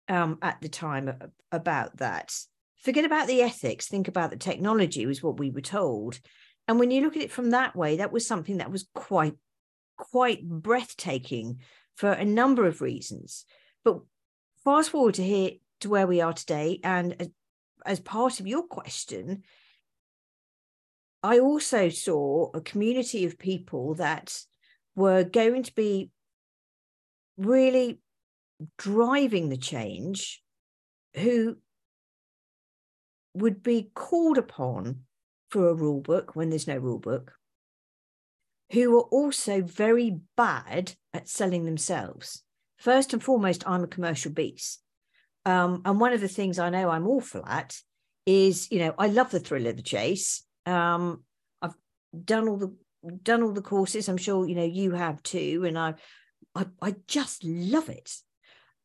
um, 0.07 0.37
at 0.41 0.61
the 0.61 0.69
time 0.69 1.13
about 1.51 1.97
that. 1.97 2.35
Forget 2.83 3.05
about 3.05 3.27
the 3.27 3.41
ethics, 3.41 3.87
think 3.87 4.07
about 4.07 4.31
the 4.31 4.37
technology, 4.37 5.05
was 5.05 5.23
what 5.23 5.39
we 5.39 5.49
were 5.49 5.61
told. 5.61 6.19
And 6.67 6.79
when 6.79 6.91
you 6.91 7.01
look 7.01 7.15
at 7.15 7.23
it 7.23 7.31
from 7.31 7.51
that 7.51 7.75
way, 7.75 7.97
that 7.97 8.11
was 8.11 8.27
something 8.27 8.57
that 8.57 8.71
was 8.71 8.87
quite, 8.93 9.35
quite 9.97 10.47
breathtaking 10.47 11.59
for 11.95 12.11
a 12.11 12.23
number 12.23 12.65
of 12.65 12.81
reasons. 12.81 13.45
But 13.83 13.99
fast 14.63 14.91
forward 14.91 15.15
to 15.15 15.23
here 15.23 15.51
to 15.81 15.89
where 15.89 16.07
we 16.07 16.21
are 16.21 16.33
today, 16.33 16.79
and 16.83 17.31
as, 17.85 17.99
part 17.99 18.39
of 18.39 18.47
your 18.47 18.63
question, 18.63 19.43
I 21.21 21.39
also 21.39 21.89
saw 21.89 22.49
a 22.53 22.61
community 22.61 23.25
of 23.25 23.37
people 23.37 23.95
that 23.95 24.37
were 24.95 25.23
going 25.23 25.63
to 25.63 25.75
be 25.75 26.11
really 27.37 27.99
driving 28.77 29.49
the 29.49 29.57
change 29.57 30.41
who 31.15 31.57
would 33.33 33.63
be 33.63 33.89
called 33.93 34.37
upon 34.37 35.01
for 35.49 35.69
a 35.69 35.73
rule 35.73 36.01
book 36.01 36.35
when 36.35 36.49
there's 36.49 36.67
no 36.67 36.77
rule 36.77 36.99
book, 36.99 37.33
who 38.71 38.97
are 38.97 39.03
also 39.03 39.61
very 39.61 40.19
bad 40.37 40.93
at 41.13 41.27
selling 41.27 41.65
themselves. 41.65 42.43
First 42.77 43.13
and 43.13 43.23
foremost, 43.23 43.67
I'm 43.67 43.83
a 43.83 43.87
commercial 43.87 44.31
beast. 44.31 44.81
Um, 45.45 45.81
and 45.85 45.99
one 45.99 46.13
of 46.13 46.21
the 46.21 46.27
things 46.27 46.59
I 46.59 46.69
know 46.69 46.89
I'm 46.89 47.07
awful 47.07 47.45
at 47.45 47.79
is, 48.25 48.71
you 48.71 48.79
know, 48.79 48.93
I 48.97 49.07
love 49.07 49.31
the 49.31 49.39
thrill 49.39 49.67
of 49.67 49.75
the 49.75 49.81
chase. 49.81 50.43
Um, 50.65 51.23
I've 51.61 51.75
done 52.25 52.47
all 52.47 52.57
the 52.57 52.75
done 53.23 53.43
all 53.43 53.53
the 53.53 53.61
courses. 53.61 54.07
I'm 54.07 54.17
sure 54.17 54.47
you 54.47 54.55
know 54.55 54.65
you 54.65 54.91
have 54.91 55.23
too, 55.23 55.63
and 55.65 55.77
I, 55.77 55.93
I, 56.55 56.65
I 56.81 56.95
just 57.07 57.43
love 57.43 57.89
it. 57.89 58.11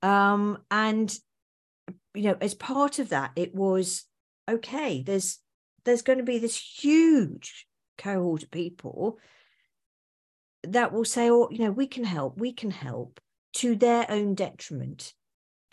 Um, 0.03 0.59
and 0.71 1.15
you 2.15 2.23
know, 2.23 2.37
as 2.41 2.55
part 2.55 2.99
of 2.99 3.11
that, 3.11 3.33
it 3.37 3.55
was 3.55 4.05
okay. 4.49 5.03
There's 5.03 5.39
there's 5.85 6.03
going 6.03 6.19
to 6.19 6.25
be 6.25 6.39
this 6.39 6.57
huge 6.57 7.67
cohort 7.99 8.43
of 8.45 8.51
people 8.51 9.19
that 10.63 10.93
will 10.93 11.05
say, 11.05 11.31
"Oh, 11.31 11.49
you 11.51 11.59
know, 11.59 11.73
we 11.73 11.87
can 11.87 12.05
help. 12.05 12.39
We 12.39 12.53
can 12.53 12.71
help," 12.71 13.21
to 13.55 13.75
their 13.75 14.07
own 14.11 14.35
detriment, 14.35 15.13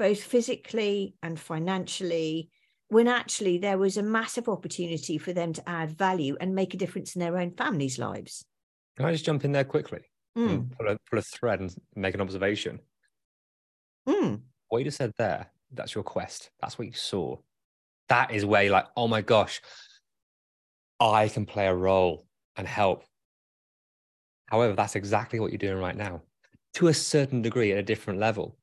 both 0.02 0.24
physically 0.24 1.14
and 1.22 1.40
financially 1.40 2.50
when 2.88 3.08
actually 3.08 3.60
there 3.60 3.78
was 3.78 3.98
a 3.98 4.02
massive 4.02 4.50
opportunity 4.50 5.20
for 5.20 5.32
them 5.32 5.54
to 5.54 5.70
add 5.70 5.96
value 5.96 6.36
and 6.42 6.56
make 6.56 6.74
a 6.74 6.78
difference 6.78 7.16
in 7.16 7.20
their 7.20 7.38
own 7.38 7.52
families' 7.52 8.00
lives. 8.00 8.44
Can 8.98 9.06
I 9.06 9.12
just 9.12 9.26
jump 9.26 9.46
in 9.46 9.52
there 9.52 9.64
quickly? 9.64 10.00
Mm. 10.36 10.76
Pull, 10.76 10.88
a, 10.88 10.98
pull 11.08 11.20
a 11.20 11.22
thread 11.22 11.60
and 11.60 11.72
make 11.96 12.16
an 12.16 12.22
observation. 12.22 12.80
Mm. 14.10 14.42
What 14.70 14.80
you 14.80 14.86
just 14.86 14.98
said 14.98 15.12
there, 15.20 15.52
that's 15.72 15.94
your 15.94 16.04
quest. 16.04 16.50
That's 16.62 16.80
what 16.80 16.88
you 16.88 16.94
saw. 16.94 17.38
That 18.10 18.32
is 18.32 18.44
where 18.44 18.64
you're 18.64 18.74
like, 18.74 18.88
oh 18.98 19.08
my 19.08 19.22
gosh, 19.22 19.62
I 21.00 21.28
can 21.28 21.46
play 21.46 21.68
a 21.68 21.76
role 21.76 22.26
and 22.56 22.68
help. 22.68 23.04
However, 24.48 24.74
that's 24.74 24.96
exactly 24.96 25.40
what 25.40 25.52
you're 25.52 25.60
doing 25.60 25.78
right 25.78 25.96
now 25.96 26.24
to 26.74 26.88
a 26.88 26.94
certain 26.96 27.44
degree 27.44 27.72
at 27.72 27.78
a 27.78 27.84
different 27.84 28.20
level. 28.20 28.58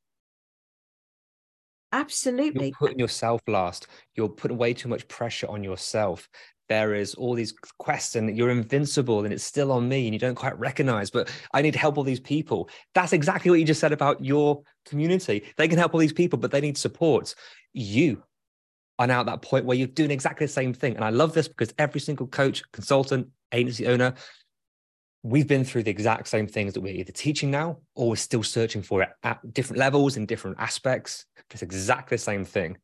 Absolutely. 1.92 2.66
You're 2.66 2.74
putting 2.78 2.98
yourself 2.98 3.40
last. 3.46 3.86
You're 4.14 4.28
putting 4.28 4.58
way 4.58 4.74
too 4.74 4.88
much 4.88 5.08
pressure 5.08 5.48
on 5.48 5.64
yourself. 5.64 6.28
There 6.68 6.94
is 6.94 7.14
all 7.14 7.34
these 7.34 7.54
quests, 7.78 8.14
and 8.14 8.36
you're 8.36 8.50
invincible, 8.50 9.24
and 9.24 9.32
it's 9.32 9.44
still 9.44 9.72
on 9.72 9.88
me, 9.88 10.06
and 10.06 10.14
you 10.14 10.18
don't 10.18 10.34
quite 10.34 10.58
recognize. 10.58 11.10
But 11.10 11.32
I 11.54 11.62
need 11.62 11.72
to 11.72 11.78
help 11.78 11.96
all 11.96 12.04
these 12.04 12.20
people. 12.20 12.68
That's 12.94 13.14
exactly 13.14 13.50
what 13.50 13.58
you 13.58 13.64
just 13.64 13.80
said 13.80 13.92
about 13.92 14.22
your 14.22 14.62
community. 14.84 15.44
They 15.56 15.66
can 15.66 15.78
help 15.78 15.94
all 15.94 16.00
these 16.00 16.12
people, 16.12 16.38
but 16.38 16.50
they 16.50 16.60
need 16.60 16.76
support. 16.76 17.34
You 17.72 18.22
are 18.98 19.06
now 19.06 19.20
at 19.20 19.26
that 19.26 19.40
point 19.40 19.64
where 19.64 19.78
you're 19.78 19.86
doing 19.86 20.10
exactly 20.10 20.46
the 20.46 20.52
same 20.52 20.74
thing. 20.74 20.94
And 20.94 21.04
I 21.04 21.10
love 21.10 21.32
this 21.32 21.48
because 21.48 21.72
every 21.78 22.00
single 22.00 22.26
coach, 22.26 22.62
consultant, 22.72 23.28
agency 23.52 23.86
owner, 23.86 24.12
we've 25.22 25.48
been 25.48 25.64
through 25.64 25.82
the 25.82 25.90
exact 25.90 26.28
same 26.28 26.46
things 26.46 26.74
that 26.74 26.80
we're 26.80 26.94
either 26.94 27.12
teaching 27.12 27.50
now 27.50 27.78
or 27.94 28.10
we're 28.10 28.16
still 28.16 28.42
searching 28.42 28.82
for 28.82 29.02
it 29.02 29.10
at 29.22 29.52
different 29.52 29.78
levels 29.78 30.16
in 30.16 30.26
different 30.26 30.56
aspects. 30.60 31.26
It's 31.50 31.62
exactly 31.62 32.16
the 32.16 32.22
same 32.22 32.44
thing. 32.44 32.76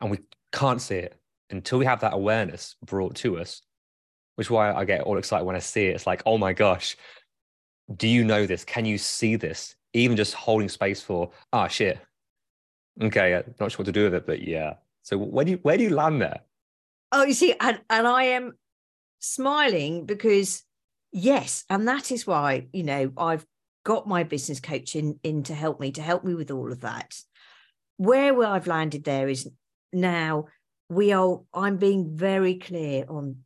And 0.00 0.10
we 0.10 0.18
can't 0.52 0.80
see 0.80 0.96
it 0.96 1.16
until 1.50 1.78
we 1.78 1.84
have 1.84 2.00
that 2.00 2.12
awareness 2.12 2.76
brought 2.84 3.14
to 3.16 3.38
us, 3.38 3.62
which 4.34 4.48
is 4.48 4.50
why 4.50 4.72
I 4.72 4.84
get 4.84 5.02
all 5.02 5.18
excited 5.18 5.44
when 5.44 5.56
I 5.56 5.60
see 5.60 5.86
it. 5.86 5.94
It's 5.94 6.06
like, 6.06 6.22
oh 6.26 6.38
my 6.38 6.52
gosh, 6.52 6.96
do 7.94 8.08
you 8.08 8.24
know 8.24 8.46
this? 8.46 8.64
Can 8.64 8.84
you 8.84 8.98
see 8.98 9.36
this? 9.36 9.74
Even 9.92 10.16
just 10.16 10.34
holding 10.34 10.68
space 10.68 11.00
for, 11.00 11.30
ah, 11.52 11.64
oh, 11.64 11.68
shit. 11.68 11.98
Okay, 13.00 13.42
not 13.60 13.70
sure 13.70 13.78
what 13.78 13.86
to 13.86 13.92
do 13.92 14.04
with 14.04 14.14
it, 14.14 14.26
but 14.26 14.42
yeah. 14.42 14.74
So 15.02 15.16
where 15.18 15.44
do 15.44 15.52
you 15.52 15.58
where 15.62 15.76
do 15.76 15.84
you 15.84 15.90
land 15.90 16.20
there? 16.20 16.40
Oh, 17.12 17.22
you 17.24 17.34
see, 17.34 17.54
and, 17.60 17.80
and 17.88 18.06
I 18.08 18.24
am 18.24 18.58
smiling 19.20 20.04
because 20.04 20.65
yes 21.16 21.64
and 21.70 21.88
that 21.88 22.10
is 22.10 22.26
why 22.26 22.66
you 22.72 22.82
know 22.82 23.10
i've 23.16 23.44
got 23.84 24.06
my 24.06 24.22
business 24.24 24.60
coach 24.60 24.96
in, 24.96 25.18
in 25.22 25.44
to 25.44 25.54
help 25.54 25.80
me 25.80 25.92
to 25.92 26.02
help 26.02 26.24
me 26.24 26.34
with 26.34 26.50
all 26.50 26.72
of 26.72 26.80
that. 26.80 27.14
Where 27.98 28.44
i've 28.44 28.66
landed 28.66 29.04
there 29.04 29.28
is 29.28 29.48
now 29.92 30.46
we 30.90 31.12
are 31.12 31.40
i'm 31.54 31.78
being 31.78 32.16
very 32.16 32.56
clear 32.56 33.06
on 33.08 33.36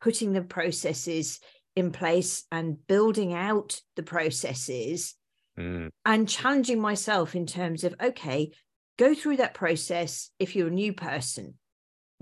putting 0.00 0.32
the 0.32 0.42
processes 0.42 1.40
in 1.74 1.90
place 1.90 2.44
and 2.52 2.86
building 2.86 3.32
out 3.32 3.80
the 3.96 4.02
processes 4.02 5.14
mm. 5.58 5.88
and 6.04 6.28
challenging 6.28 6.80
myself 6.80 7.34
in 7.34 7.46
terms 7.46 7.82
of 7.82 7.94
okay 8.00 8.52
go 8.98 9.14
through 9.14 9.38
that 9.38 9.54
process 9.54 10.30
if 10.38 10.54
you're 10.54 10.68
a 10.68 10.70
new 10.70 10.92
person. 10.92 11.54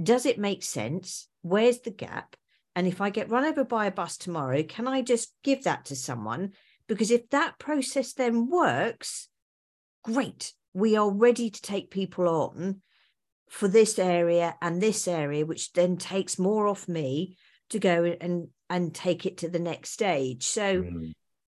Does 0.03 0.25
it 0.25 0.39
make 0.39 0.63
sense? 0.63 1.29
Where's 1.43 1.81
the 1.81 1.91
gap 1.91 2.37
and 2.81 2.89
if 2.89 3.03
I 3.03 3.11
get 3.11 3.29
run 3.29 3.45
over 3.45 3.63
by 3.63 3.85
a 3.85 3.91
bus 3.91 4.17
tomorrow, 4.17 4.63
can 4.63 4.89
I 4.89 5.03
just 5.03 5.35
give 5.45 5.65
that 5.65 5.85
to 5.85 5.95
someone? 5.95 6.53
Because 6.89 7.11
if 7.11 7.29
that 7.29 7.59
process 7.59 8.15
then 8.15 8.49
works, 8.49 9.29
great. 10.03 10.55
We 10.73 10.97
are 10.97 11.11
ready 11.11 11.51
to 11.51 11.61
take 11.61 11.91
people 11.91 12.27
on 12.27 12.81
for 13.51 13.69
this 13.69 13.99
area 13.99 14.57
and 14.63 14.81
this 14.81 15.07
area, 15.07 15.45
which 15.45 15.75
then 15.75 15.99
takes 15.99 16.39
more 16.39 16.69
off 16.69 16.89
me 16.89 17.37
to 17.69 17.79
go 17.79 18.17
and 18.19 18.49
and 18.71 18.95
take 18.95 19.27
it 19.27 19.37
to 19.37 19.51
the 19.51 19.59
next 19.59 19.91
stage. 19.91 20.45
So 20.45 20.83
mm. 20.83 21.13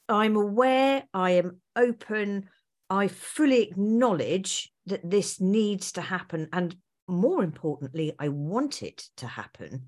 I'm 0.07 0.35
aware, 0.35 1.05
I 1.11 1.31
am 1.31 1.59
open, 1.75 2.49
I 2.88 3.07
fully 3.07 3.63
acknowledge 3.63 4.71
that 4.85 5.09
this 5.09 5.41
needs 5.41 5.93
to 5.93 6.01
happen. 6.01 6.49
And 6.53 6.75
more 7.07 7.43
importantly, 7.43 8.13
I 8.19 8.27
want 8.27 8.83
it 8.83 9.07
to 9.17 9.25
happen 9.25 9.88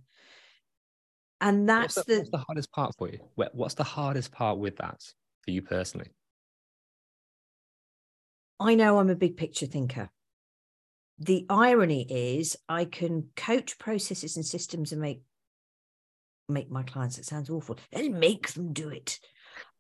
and 1.40 1.70
that's 1.70 1.96
what's 1.96 2.08
the, 2.08 2.14
the, 2.14 2.20
what's 2.20 2.32
the 2.32 2.38
hardest 2.38 2.72
part 2.72 2.96
for 2.98 3.10
you? 3.10 3.20
What's 3.36 3.74
the 3.76 3.84
hardest 3.84 4.32
part 4.32 4.58
with 4.58 4.78
that 4.78 5.02
for 5.44 5.52
you 5.52 5.62
personally? 5.62 6.12
I 8.60 8.76
know 8.76 8.98
i'm 8.98 9.10
a 9.10 9.16
big 9.16 9.38
picture 9.38 9.68
thinker. 9.68 10.10
The 11.20 11.46
irony 11.50 12.06
is 12.10 12.58
i 12.68 12.86
can 12.86 13.30
coach 13.36 13.78
processes 13.78 14.36
and 14.36 14.46
systems 14.46 14.92
and 14.92 15.02
make 15.02 15.22
make 16.50 16.72
my 16.72 16.84
clients 16.84 17.18
it 17.18 17.26
sounds 17.26 17.50
awful 17.50 17.78
and 17.92 18.20
make 18.20 18.52
them 18.54 18.74
do 18.74 18.90
it. 18.90 19.20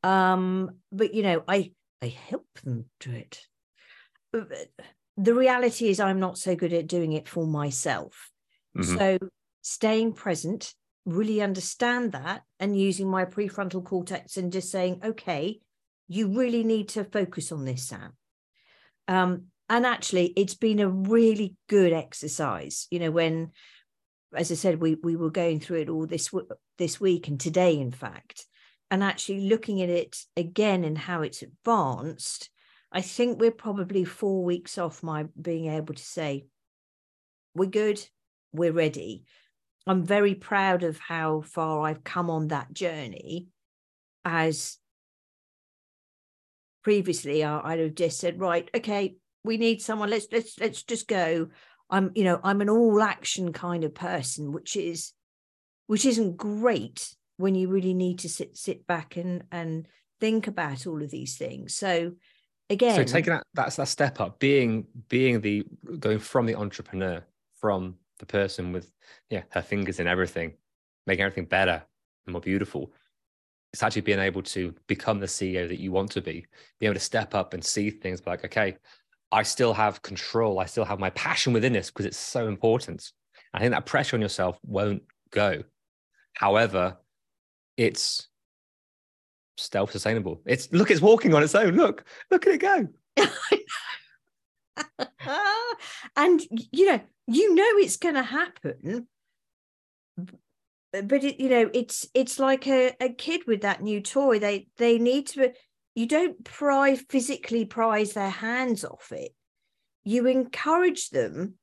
Um 0.04 0.72
but 0.92 1.14
you 1.14 1.24
know 1.24 1.44
i 1.48 1.72
i 2.04 2.08
help 2.08 2.46
them 2.64 2.86
do 3.00 3.12
it. 3.12 3.42
The 5.18 5.34
reality 5.34 5.90
is 5.90 6.00
i'm 6.00 6.20
not 6.20 6.38
so 6.38 6.56
good 6.56 6.74
at 6.74 6.88
doing 6.88 7.14
it 7.14 7.28
for 7.28 7.48
myself. 7.48 8.30
Mm-hmm. 8.78 8.98
so 8.98 9.18
staying 9.64 10.14
present 10.14 10.76
really 11.08 11.42
understand 11.42 12.12
that 12.12 12.44
and 12.60 12.80
using 12.80 13.10
my 13.10 13.26
prefrontal 13.26 13.84
cortex 13.84 14.38
and 14.38 14.52
just 14.52 14.70
saying, 14.70 15.00
okay, 15.04 15.60
you 16.08 16.28
really 16.38 16.64
need 16.64 16.90
to 16.90 17.04
focus 17.06 17.52
on 17.52 17.66
this, 17.66 17.88
Sam. 17.88 18.14
Um, 19.08 19.46
and 19.70 19.86
actually, 19.86 20.34
it's 20.36 20.56
been 20.56 20.80
a 20.80 20.90
really 20.90 21.56
good 21.68 21.94
exercise. 21.94 22.88
You 22.92 23.00
know, 23.00 23.12
when, 23.12 23.52
as 24.34 24.52
I 24.52 24.56
said, 24.56 24.82
we 24.82 24.96
we 24.96 25.16
were 25.16 25.32
going 25.32 25.60
through 25.60 25.82
it 25.82 25.90
all 25.90 26.06
this 26.06 26.30
this 26.78 27.00
week 27.00 27.28
and 27.28 27.40
today, 27.40 27.78
in 27.78 27.92
fact, 27.92 28.46
and 28.92 29.04
actually 29.04 29.50
looking 29.50 29.82
at 29.82 29.90
it 29.90 30.18
again 30.36 30.84
and 30.84 30.98
how 30.98 31.22
it's 31.22 31.42
advanced. 31.42 32.50
I 32.92 33.02
think 33.02 33.40
we're 33.40 33.52
probably 33.52 34.06
four 34.06 34.44
weeks 34.44 34.78
off 34.78 35.04
my 35.04 35.26
being 35.40 35.68
able 35.68 35.94
to 35.94 36.04
say, 36.04 36.46
we're 37.54 37.70
good, 37.70 38.06
we're 38.54 38.72
ready. 38.72 39.26
I'm 39.88 40.04
very 40.04 40.36
proud 40.36 40.84
of 40.84 41.00
how 41.00 41.42
far 41.42 41.88
I've 41.88 42.04
come 42.04 42.30
on 42.30 42.50
that 42.50 42.74
journey. 42.74 43.48
As 44.26 44.78
previously, 46.84 47.44
I, 47.44 47.76
would 47.76 47.80
have 47.80 47.96
just 47.96 48.20
said, 48.20 48.40
right, 48.40 48.70
okay, 48.76 49.16
we 49.44 49.58
need 49.58 49.82
someone. 49.82 50.10
Let's 50.10 50.28
let's 50.32 50.60
let's 50.60 50.84
just 50.84 51.08
go. 51.08 51.48
I'm, 51.90 52.12
you 52.16 52.26
know, 52.26 52.40
I'm 52.44 52.60
an 52.60 52.70
all 52.70 53.02
action 53.02 53.54
kind 53.54 53.86
of 53.86 53.96
person, 53.96 54.52
which 54.52 54.76
is, 54.76 55.14
which 55.88 56.06
isn't 56.06 56.36
great 56.36 57.16
when 57.38 57.56
you 57.56 57.70
really 57.70 57.94
need 57.94 58.20
to 58.20 58.30
sit 58.30 58.58
sit 58.58 58.86
back 58.86 59.16
and 59.16 59.44
and 59.52 59.88
think 60.20 60.48
about 60.48 60.86
all 60.86 61.02
of 61.02 61.10
these 61.10 61.38
things. 61.38 61.76
So, 61.76 62.14
again 62.70 62.96
So 62.96 63.04
taking 63.04 63.34
that 63.34 63.44
that's 63.54 63.78
that 63.78 63.88
step 63.88 64.20
up, 64.20 64.40
being 64.40 64.88
being 65.08 65.40
the 65.40 65.64
going 66.00 66.20
from 66.20 66.46
the 66.46 66.56
entrepreneur, 66.56 67.24
from 67.62 67.96
the 68.20 68.26
person 68.26 68.72
with 68.72 68.92
yeah 69.30 69.44
her 69.52 69.62
fingers 69.62 70.00
in 70.00 70.08
everything, 70.08 70.54
making 71.06 71.24
everything 71.26 71.46
better 71.46 71.84
and 72.26 72.34
more 72.34 72.42
beautiful. 72.42 72.92
It's 73.74 73.84
actually 73.84 74.02
being 74.02 74.20
able 74.20 74.44
to 74.44 74.74
become 74.88 75.20
the 75.20 75.26
CEO 75.26 75.68
that 75.68 75.80
you 75.80 75.92
want 75.92 76.12
to 76.12 76.22
be, 76.22 76.46
be 76.80 76.86
able 76.86 76.96
to 76.96 77.00
step 77.00 77.36
up 77.36 77.54
and 77.54 77.64
see 77.64 77.90
things 77.90 78.26
like, 78.26 78.46
okay, 78.46 78.78
I 79.32 79.44
still 79.44 79.74
have 79.74 80.02
control. 80.02 80.60
I 80.60 80.66
still 80.66 80.86
have 80.86 81.00
my 81.00 81.10
passion 81.12 81.54
within 81.54 81.74
this 81.74 81.90
because 81.90 82.06
it's 82.06 82.18
so 82.18 82.48
important. 82.48 83.12
I 83.54 83.60
think 83.60 83.72
that 83.72 83.86
pressure 83.86 84.16
on 84.16 84.22
yourself 84.22 84.58
won't 84.66 85.04
go. 85.32 85.64
However, 86.34 86.98
it's 87.76 88.28
self-sustainable. 89.58 90.42
It's 90.46 90.72
look, 90.72 90.92
it's 90.92 91.02
walking 91.02 91.34
on 91.34 91.44
its 91.44 91.56
own. 91.56 91.76
Look, 91.76 92.06
look 92.32 92.48
at 92.48 92.54
it 92.54 92.62
go. 92.62 92.88
and 96.16 96.42
you 96.72 96.86
know 96.86 97.02
you 97.28 97.54
know 97.54 97.70
it's 97.76 97.98
going 97.98 98.16
to 98.16 98.24
happen 98.24 99.08
but 100.92 101.24
it, 101.24 101.40
you 101.40 101.50
know 101.50 101.70
it's 101.74 102.08
it's 102.14 102.40
like 102.40 102.68
a, 102.68 102.94
a 103.00 103.10
kid 103.10 103.42
with 103.48 103.62
that 103.62 103.82
new 103.82 104.02
toy. 104.02 104.40
They 104.40 104.68
they 104.78 104.98
need 104.98 105.28
to 105.28 105.54
you 105.96 106.08
don't 106.08 106.44
pry 106.44 106.96
physically 106.96 107.66
prise 107.66 108.14
their 108.14 108.30
hands 108.30 108.86
off 108.86 109.12
it. 109.12 109.34
You 110.04 110.28
encourage 110.28 111.10
them 111.10 111.56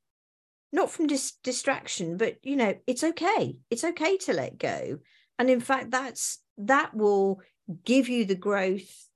not 0.72 0.90
from 0.90 1.06
dis- 1.06 1.38
distraction 1.42 2.16
but 2.16 2.36
you 2.42 2.56
know 2.56 2.74
it's 2.86 3.04
okay. 3.04 3.58
It's 3.70 3.84
okay 3.84 4.16
to 4.18 4.32
let 4.32 4.58
go. 4.58 4.98
And 5.38 5.50
in 5.50 5.60
fact 5.60 5.90
that's 5.90 6.38
that 6.58 6.94
will 6.94 7.40
give 7.84 8.08
you 8.08 8.24
the 8.24 8.34
growth 8.34 9.08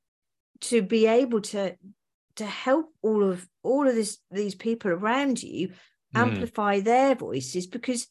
to 0.61 0.83
be 0.83 1.07
able 1.07 1.43
to 1.43 1.77
to 2.39 2.47
help 2.47 2.87
all 3.03 3.23
of 3.23 3.47
all 3.63 3.87
of 3.89 3.95
this 3.95 4.19
these 4.31 4.55
people 4.55 4.91
around 4.91 5.43
you 5.43 5.69
Mm. 6.17 6.21
amplify 6.21 6.81
their 6.81 7.15
voices 7.15 7.67
because 7.67 8.09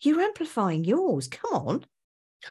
you're 0.00 0.20
amplifying 0.20 0.82
yours 0.84 1.28
come 1.28 1.52
on 1.52 1.84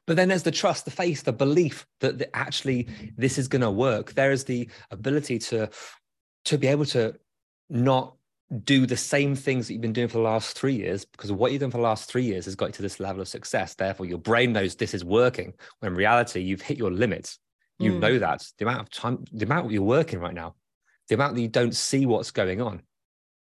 But 0.08 0.16
then 0.16 0.30
there's 0.30 0.44
the 0.44 0.52
trust, 0.52 0.86
the 0.86 0.92
faith, 0.92 1.24
the 1.24 1.34
belief 1.34 1.86
that, 2.00 2.18
that 2.20 2.36
actually 2.36 2.88
this 3.18 3.38
is 3.38 3.48
going 3.48 3.62
to 3.62 3.72
work. 3.72 4.14
There 4.14 4.32
is 4.32 4.44
the 4.46 4.70
ability 4.92 5.40
to 5.50 5.70
to 6.46 6.58
be 6.58 6.68
able 6.68 6.86
to 6.86 7.16
not 7.70 8.16
do 8.64 8.86
the 8.86 8.98
same 8.98 9.36
things 9.36 9.68
that 9.68 9.74
you've 9.74 9.82
been 9.82 9.94
doing 9.94 10.08
for 10.08 10.18
the 10.20 10.24
last 10.24 10.58
three 10.58 10.76
years 10.76 11.04
because 11.04 11.32
what 11.32 11.52
you've 11.52 11.62
done 11.62 11.72
for 11.72 11.78
the 11.78 11.84
last 11.92 12.10
three 12.10 12.24
years 12.24 12.46
has 12.46 12.56
got 12.56 12.68
you 12.68 12.74
to 12.74 12.82
this 12.84 13.00
level 13.00 13.22
of 13.22 13.28
success. 13.28 13.74
Therefore, 13.74 14.06
your 14.06 14.20
brain 14.20 14.54
knows 14.54 14.76
this 14.76 14.94
is 14.94 15.04
working. 15.04 15.54
When 15.80 15.92
in 15.92 15.98
reality, 15.98 16.42
you've 16.42 16.62
hit 16.62 16.78
your 16.78 16.92
limits. 16.92 17.40
You 17.80 17.92
Mm. 17.94 18.00
know 18.00 18.20
that 18.20 18.40
the 18.58 18.66
amount 18.66 18.82
of 18.82 18.90
time, 18.92 19.26
the 19.34 19.46
amount 19.46 19.72
you're 19.72 19.82
working 20.00 20.20
right 20.20 20.34
now, 20.34 20.56
the 21.10 21.16
amount 21.16 21.36
that 21.36 21.42
you 21.42 21.48
don't 21.48 21.76
see 21.76 22.06
what's 22.06 22.32
going 22.32 22.62
on. 22.62 22.82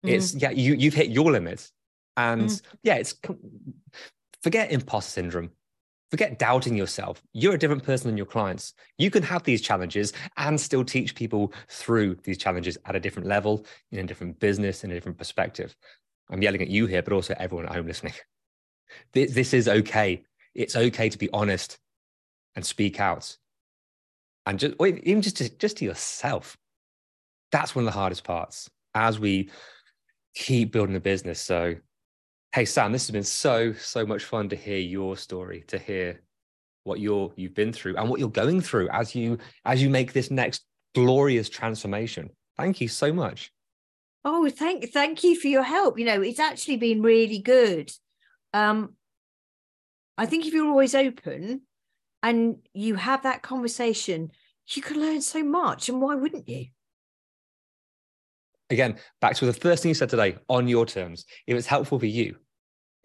It's 0.04 0.36
yeah, 0.36 0.52
you 0.52 0.76
you've 0.76 0.94
hit 0.94 1.10
your 1.10 1.32
limits, 1.32 1.72
and 2.16 2.50
Mm. 2.50 2.62
yeah, 2.84 2.96
it's 2.96 3.16
forget 4.44 4.72
imposter 4.72 5.12
syndrome. 5.12 5.52
Forget 6.12 6.38
doubting 6.38 6.78
yourself. 6.78 7.22
You're 7.34 7.56
a 7.56 7.58
different 7.58 7.84
person 7.84 8.08
than 8.08 8.16
your 8.16 8.28
clients. 8.28 8.74
You 9.00 9.10
can 9.10 9.24
have 9.24 9.44
these 9.44 9.62
challenges 9.62 10.14
and 10.38 10.62
still 10.62 10.86
teach 10.86 11.16
people 11.16 11.52
through 11.68 12.16
these 12.24 12.38
challenges 12.38 12.78
at 12.86 12.96
a 12.96 13.00
different 13.00 13.28
level, 13.28 13.66
in 13.92 14.00
a 14.00 14.04
different 14.04 14.40
business, 14.40 14.84
in 14.84 14.92
a 14.92 14.94
different 14.94 15.18
perspective. 15.18 15.76
I'm 16.30 16.44
yelling 16.44 16.62
at 16.62 16.68
you 16.70 16.86
here, 16.86 17.02
but 17.02 17.12
also 17.14 17.34
everyone 17.40 17.66
at 17.66 17.74
home 17.76 17.88
listening. 17.88 18.14
This, 19.14 19.34
this 19.34 19.54
is 19.54 19.68
okay. 19.68 20.24
It's 20.54 20.76
okay 20.76 21.10
to 21.10 21.18
be 21.18 21.30
honest 21.34 21.80
and 22.56 22.64
speak 22.64 23.00
out, 23.00 23.36
and 24.46 24.60
just 24.60 24.76
or 24.80 24.88
even 24.88 25.24
just 25.24 25.38
to, 25.38 25.50
just 25.58 25.78
to 25.78 25.86
yourself. 25.86 26.56
That's 27.56 27.74
one 27.74 27.88
of 27.88 27.94
the 27.94 27.98
hardest 27.98 28.26
parts 28.26 28.70
as 28.94 29.18
we 29.18 29.50
keep 30.36 30.74
building 30.74 30.94
the 30.94 31.00
business. 31.00 31.40
So 31.40 31.76
Hey 32.54 32.66
Sam, 32.66 32.92
this 32.92 33.08
has 33.08 33.12
been 33.12 33.24
so 33.24 33.72
so 33.72 34.06
much 34.06 34.26
fun 34.26 34.50
to 34.50 34.58
hear 34.58 34.78
your 34.78 35.16
story, 35.16 35.64
to 35.68 35.78
hear 35.78 36.22
what 36.84 37.00
you're 37.00 37.32
you've 37.38 37.54
been 37.54 37.72
through 37.72 37.96
and 37.96 38.10
what 38.10 38.20
you're 38.20 38.30
going 38.30 38.60
through 38.60 38.90
as 38.90 39.16
you 39.16 39.38
as 39.64 39.82
you 39.82 39.90
make 39.90 40.12
this 40.12 40.32
next 40.32 40.66
glorious 40.94 41.48
transformation. 41.48 42.30
Thank 42.58 42.82
you 42.82 42.90
so 42.90 43.14
much. 43.14 43.54
Oh, 44.26 44.50
thank 44.50 44.92
thank 44.92 45.24
you 45.24 45.40
for 45.40 45.48
your 45.48 45.64
help. 45.64 45.98
You 45.98 46.06
know, 46.06 46.22
it's 46.22 46.42
actually 46.42 46.76
been 46.76 47.02
really 47.02 47.40
good. 47.40 47.90
Um, 48.54 48.96
I 50.18 50.26
think 50.26 50.46
if 50.46 50.54
you're 50.54 50.68
always 50.68 50.94
open 50.94 51.62
and 52.22 52.58
you 52.74 52.96
have 52.96 53.24
that 53.24 53.44
conversation, 53.44 54.32
you 54.74 54.82
can 54.82 55.00
learn 55.00 55.22
so 55.22 55.42
much. 55.42 55.88
And 55.88 56.02
why 56.02 56.16
wouldn't 56.16 56.50
you? 56.50 56.66
Again, 58.76 58.98
back 59.22 59.38
to 59.38 59.46
the 59.46 59.54
first 59.54 59.82
thing 59.82 59.90
you 59.90 59.96
said 59.96 60.10
today, 60.10 60.38
on 60.50 60.68
your 60.68 60.86
terms. 60.86 61.26
If 61.48 61.56
it's 61.56 61.66
helpful 61.66 61.98
for 61.98 62.06
you, 62.06 62.36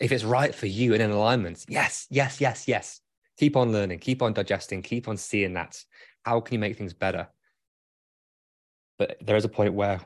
if 0.00 0.10
it's 0.10 0.24
right 0.24 0.52
for 0.52 0.66
you 0.66 0.94
and 0.94 1.00
in 1.00 1.12
alignment, 1.12 1.64
yes, 1.68 2.08
yes, 2.10 2.40
yes, 2.40 2.66
yes. 2.66 3.00
Keep 3.38 3.56
on 3.56 3.70
learning, 3.70 4.00
keep 4.00 4.20
on 4.20 4.32
digesting, 4.32 4.82
keep 4.82 5.06
on 5.06 5.16
seeing 5.16 5.54
that. 5.54 5.80
How 6.24 6.40
can 6.40 6.54
you 6.54 6.58
make 6.58 6.76
things 6.76 6.92
better? 6.92 7.28
But 8.98 9.16
there 9.20 9.36
is 9.36 9.44
a 9.44 9.48
point 9.48 9.74
where 9.74 10.00